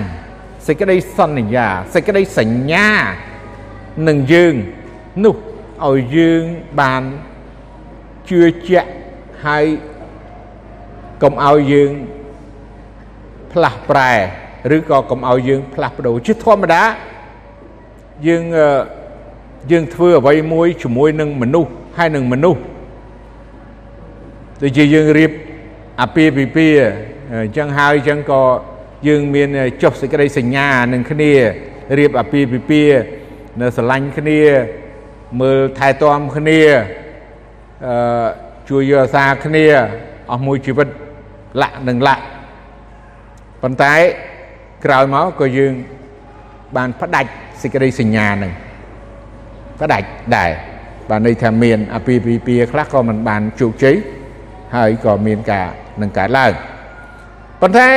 [0.67, 2.89] សេចក្តីសន្យាសេចក្តីសញ្ញា
[4.09, 4.55] នឹងយើង
[5.25, 5.37] នោះ
[5.87, 6.43] ឲ្យយើង
[6.81, 7.03] បាន
[8.29, 8.91] ជឿជាក់
[9.45, 9.65] ហើយ
[11.23, 11.91] កុំឲ្យយើង
[13.53, 14.13] ផ្លាស់ប្រែ
[14.77, 16.83] ឬក៏កុំឲ្យយើងផ្លាស់ប្ដូរជាធម្មតា
[18.27, 18.45] យើង
[19.71, 22.61] យើងធ្វើអ្វីមួយជាមួយនឹងមនុស្សហើយនឹងមនុស្ស
[24.63, 25.31] ដូចជាយើងរៀប
[26.01, 28.43] អាពាហ៍ពិពាហ៍ អញ្ចឹងហើយអញ្ចឹងក៏
[29.09, 29.49] យើងមាន
[29.83, 31.33] ចុះសេចក្តីសញ្ញានឹងគ្នា
[31.99, 32.99] រៀបអាពាហ៍ពិពាហ៍
[33.61, 34.41] នៅស្រឡាញ់គ្នា
[35.41, 36.61] មើលថែទាំគ្នា
[37.87, 38.27] អឺ
[38.69, 39.65] ជួយយកអាសាគ្នា
[40.31, 40.89] អស់មួយជីវិត
[41.63, 42.23] លាក់នឹងលាក់
[43.63, 43.95] ប៉ុន្តែ
[44.85, 45.73] ក្រោយមកក៏យើង
[46.77, 47.31] បានផ្ដាច់
[47.63, 48.53] សេចក្តីសញ្ញានឹង
[49.81, 50.07] ផ្ដាច់
[50.37, 50.51] ដែរ
[51.11, 53.97] បានន័យថាមានអាពាហ៍ពិពាហ៍ខ្លះក៏មិនបានជោគជ័យ
[54.77, 55.67] ហើយក៏មានការ
[56.03, 56.53] នឹងកើតឡើង
[57.63, 57.89] ប៉ុន្តែ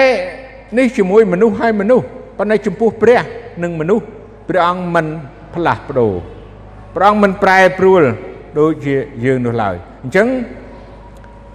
[0.78, 2.06] នេះជាមួយមនុស្សហើយមនុស្ស
[2.38, 3.22] ប៉ុន្តែចំពោះព្រះ
[3.64, 4.06] និងមនុស្ស
[4.50, 5.06] ព្រះអង្គមិន
[5.56, 6.14] ផ្លាស់ប្ដូរ
[6.96, 8.04] ព្រះអង្គមិនប្រែប្រួល
[8.60, 8.96] ដូចជា
[9.26, 10.28] យើងនោះឡើយអញ្ចឹង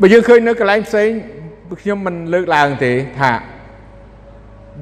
[0.01, 1.09] បើយើងឃើញនៅកន្លែងផ្សេង
[1.83, 3.33] ខ្ញុំមិនលើកឡើងទេថា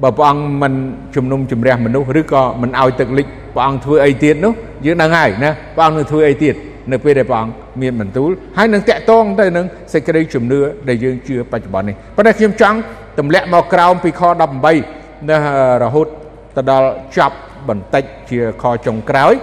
[0.03, 0.73] បើព្រះអង្គមិន
[1.15, 4.53] ជំនុំជម្រះមនុស្សឬក៏មិនឲ្យទឹកលិចព្រះអង្គធ្វើអីទៀតនោះ
[4.85, 6.55] យើងដឹងហើយណាព្រះអង្គនឹងធ្វើអីទៀត
[6.91, 10.59] នៅពេលដែលព្រះអង្គមានបន្ទូលហើយនឹងតាក់ទងទៅនឹងសេចក្តីជំនឿ
[10.89, 12.77] ដែលយើងជឿបច្ចុប្បន្ននេះប៉ុន្តែខ្ញុំចង់
[13.17, 14.21] ទម្លាក់មកក្រោមពីខ
[14.75, 15.37] 18នៅ
[15.83, 16.07] រហូត
[16.55, 17.37] ទៅដល់ចប់
[17.69, 19.33] បន្តិចជាខចុងក្រោយ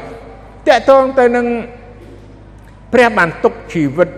[0.67, 1.47] តាក់ទងទៅនឹង
[2.93, 4.09] ព្រះបានទុកជីវិត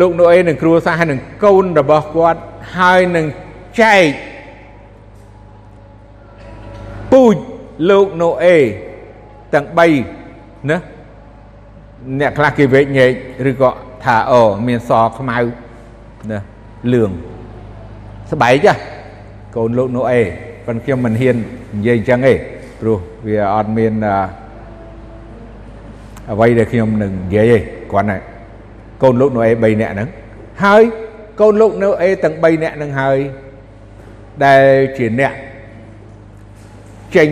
[0.00, 2.40] លោកណូអេនឹងគ្រួសារហើយនឹងកូនរបស់គាត់
[2.76, 3.26] ហើយនឹង
[3.80, 4.06] ចែក
[7.12, 7.36] ពូជ
[7.90, 8.56] លោកណូអេ
[9.54, 9.66] ទាំង
[10.18, 10.78] 3ណា
[12.20, 13.10] អ្នកខ្លះគេវែកញែក
[13.50, 13.70] ឬក៏
[14.04, 15.38] ថាអូមានសខ្មៅ
[16.30, 16.38] ណា
[16.92, 17.10] លឿង
[18.30, 18.72] ស្បែកចា
[19.56, 20.20] កូនលោកណូអេ
[20.66, 21.36] ប៉ុន្តែខ្ញុំមិនហ៊ាន
[21.76, 22.34] និយាយអញ្ចឹងទេ
[22.80, 23.92] ព្រោះវាអត់មាន
[26.30, 27.58] អ្វីដែលខ្ញុំនឹងនិយាយទេ
[27.92, 28.18] គ្រាន់តែ
[29.02, 30.08] កូនលោកណូអេ3នាក់ហ្នឹង
[30.64, 30.82] ហើយ
[31.40, 33.18] កូនលោកណូអេទាំង3នាក់ហ្នឹងហើយ
[34.44, 34.64] ដែល
[34.96, 35.32] ជាអ្នក
[37.16, 37.30] ចេញ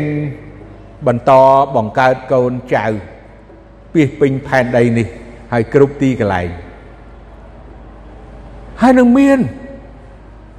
[1.07, 1.33] បន្ត
[1.77, 2.87] បង្កើតកូនចៅ
[3.93, 5.07] ពាសពេញផែនដីនេះ
[5.53, 6.49] ហើយគ្រប់ទីកន្លែង
[8.81, 9.39] ហើយនឹងមាន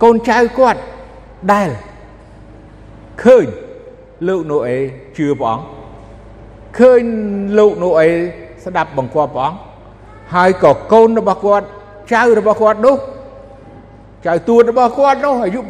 [0.03, 0.79] កូនចៅគាត់
[1.53, 1.69] ដែល
[3.23, 3.45] ឃើញ
[4.27, 4.77] លោកណូអេ
[5.17, 5.65] ជឿព្រះអង្គ
[6.77, 7.01] ឃើញ
[7.57, 8.09] លោកណូអេ
[8.65, 9.57] ស្ដាប់បង្គាប់ព្រះអង្គ
[10.35, 11.65] ហើយក៏កូនរបស់គាត់
[12.13, 12.97] ចៅរបស់គាត់នោះ
[14.25, 15.61] ចៅទួតរបស់គាត់នោះអាយុ6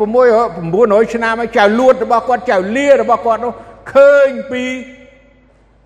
[0.53, 3.53] 900ឆ្នាំហើយចៅលួតរបស់គាត់ចៅលារបស់គាត់នោះ
[3.93, 4.63] ឃើញពី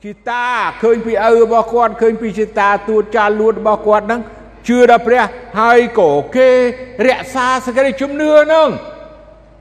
[0.04, 0.46] ជីតា
[0.82, 4.22] ឃើញពីឪរបស់គាត់ឃើញពីជីតាទួតចាលួតរបស់គាត់ហ្នឹង
[4.68, 5.24] ជឿដល់ព្រះ
[5.60, 6.50] ហើយក៏គេ
[7.08, 8.70] រក្សាសក្តិជំនឿហ្នឹង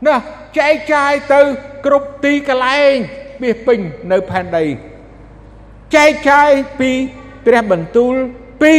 [0.06, 0.16] ណា
[0.58, 1.40] ចែកចាយទៅ
[1.86, 2.94] គ្រប់ទីកន្លែង
[3.42, 3.78] បៀសពេញ
[4.12, 4.64] នៅផែនដី
[5.96, 6.90] ចែកចាយពី
[7.46, 8.14] ព្រះបន្ទូល
[8.62, 8.74] ពី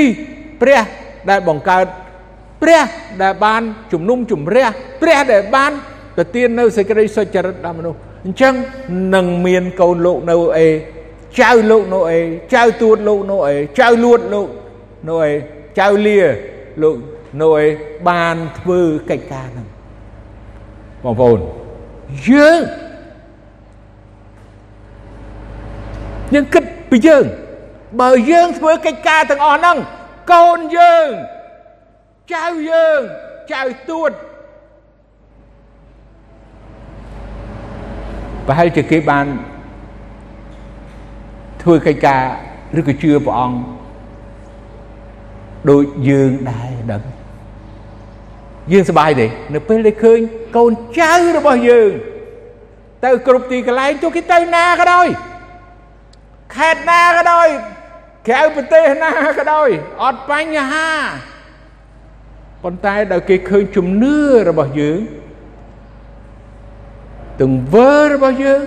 [0.62, 0.82] ព្រះ
[1.30, 1.86] ដែលបង្កើត
[2.62, 2.84] ព្រះ
[3.22, 3.62] ដែលបាន
[3.92, 4.68] ជំនុំជម្រះ
[5.02, 5.72] ព្រះដែលបាន
[6.18, 8.54] ប្រទាននៅសេចក្តីសុចរិតដល់មនុស្សអញ្ចឹង
[9.16, 10.68] នឹងមានកូនលោកនៅអេ
[11.40, 12.20] ចៅលោកនៅអេ
[12.54, 14.48] ចៅទួតលោកនៅអេចៅលួតលោក
[15.10, 15.34] នៅអេ
[15.80, 16.20] ចៅលា
[16.82, 16.96] លោក
[17.42, 17.66] នៅអេ
[18.10, 19.68] បានធ្វើកិច្ចការហ្នឹង
[21.04, 21.40] បងប្អូន
[22.28, 22.62] យើង
[26.34, 27.26] យើងគិតពីយើង
[28.02, 29.78] បើយើងធ្វើកិច្ចការទាំងអស់ហ្នឹង
[30.32, 31.08] កូនយើង
[32.34, 33.00] ចៅយើង
[33.54, 34.12] ចៅទួត
[38.48, 39.26] ប្រហែលជាគេបាន
[41.62, 42.22] ធ្វើកិច្ចការ
[42.80, 43.58] ឬក៏ជឿព្រះអង្គ
[45.70, 47.04] ដូចយើងដែរដឹង
[48.72, 50.20] យើងសប្បាយទេនៅពេលដែលឃើញ
[50.58, 51.92] កូនចៅរបស់យើង
[53.06, 55.08] ទៅគ្រប់ទីកន្លែងទោះគេទៅណាក៏ដោយ
[56.56, 57.48] ខេត្តណាក៏ដោយ
[58.28, 59.10] ក្រៅប្រទេសណា
[59.40, 59.70] ក៏ដោយ
[60.04, 60.90] អត់បញ្ហា
[62.64, 64.18] ប៉ុន្តែដល់គេឃើញជំនឿ
[64.50, 65.00] របស់យើង
[67.42, 68.62] ទង្វើរបស់យើង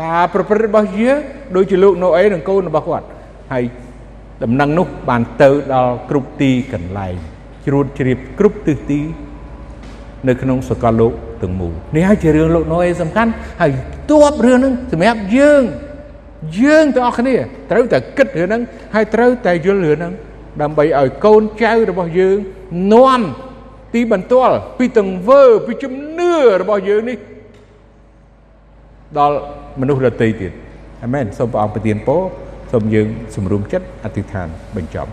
[0.00, 1.18] ការប្រព្រឹត្តរបស់យើង
[1.56, 3.06] ដូចជាលោកណូអេនិងកូនរបស់គាត់
[3.52, 3.64] ហើយ
[4.44, 7.14] ដំណឹងនោះបានទៅដល់គ្រប់ទីកន្លែង
[7.66, 9.00] ជ្រួតជ្រាបគ្រប់ទិសទី
[10.28, 13.30] នៅក្នុងសកលលោកទាំងមូលនេះហើយជារឿងលោកណូអេសំខាន់
[13.60, 13.70] ហើយ
[14.10, 15.62] ទប់រឿងហ្នឹងសម្រាប់យើង
[16.62, 17.34] យើងទាំងអស់គ្នា
[17.70, 18.62] ត្រូវតែគិតរឿងហ្នឹង
[18.94, 20.12] ហើយត្រូវតែយល់រឿងហ្នឹង
[20.62, 22.36] ដើម្បីឲ្យកូនចៅរបស់យើង
[22.92, 23.20] នាំ
[23.94, 27.18] ទីបន្ទាល់ពីទង្វើពីជំនឿរបស់យើងនេះ
[29.18, 29.36] ដល់
[29.80, 30.52] មនុស្សដទៃទៀត
[31.04, 32.22] អាមែនសូមព្រះអង្គប្រទានពរ
[32.72, 35.10] សូមយើងសម្រុំចិត្តអធិដ្ឋានបញ្ចប់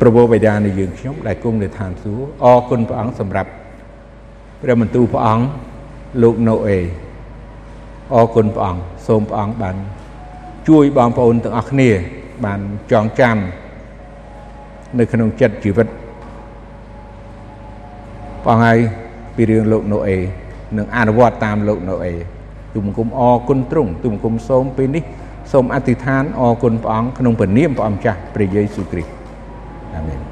[0.00, 3.50] ប្រពោបិតានៃយើងខ្ញុំដែលគង់នៅឋានសួគ៌អរគុណព្រះអង្គសម្រាប់
[4.62, 5.44] ព្រះបន្ទូលព្រះអង្គ
[6.22, 6.78] លោកណូអេ
[8.14, 9.76] អរគុណព្រះអង្គសូមព្រះអង្គបាន
[10.68, 11.90] ជួយបងប្អូនទាំងអស់គ្នា
[12.44, 12.60] បាន
[12.92, 13.36] ចងចាំ
[14.98, 15.88] នៅក្នុងចិត្តជីវិត
[18.44, 18.78] ព្រះអង្គហើយ
[19.36, 20.18] ពីរឿងលោកណូអេ
[20.76, 22.12] នឹងអនុវត្តតាមលោកណូអេ
[22.78, 25.04] ទូមង្គមអរគុណទ្រង់ទូមង្គមសូមពេលនេះ
[25.52, 29.10] សូមអធិដ្ឋានអរគុណព្រះអង្គក្នុងព្រះនាមព្រះអង្គចាស់ព្រះយេស៊ូវគ្រីស្ទ
[29.94, 30.27] អាមែន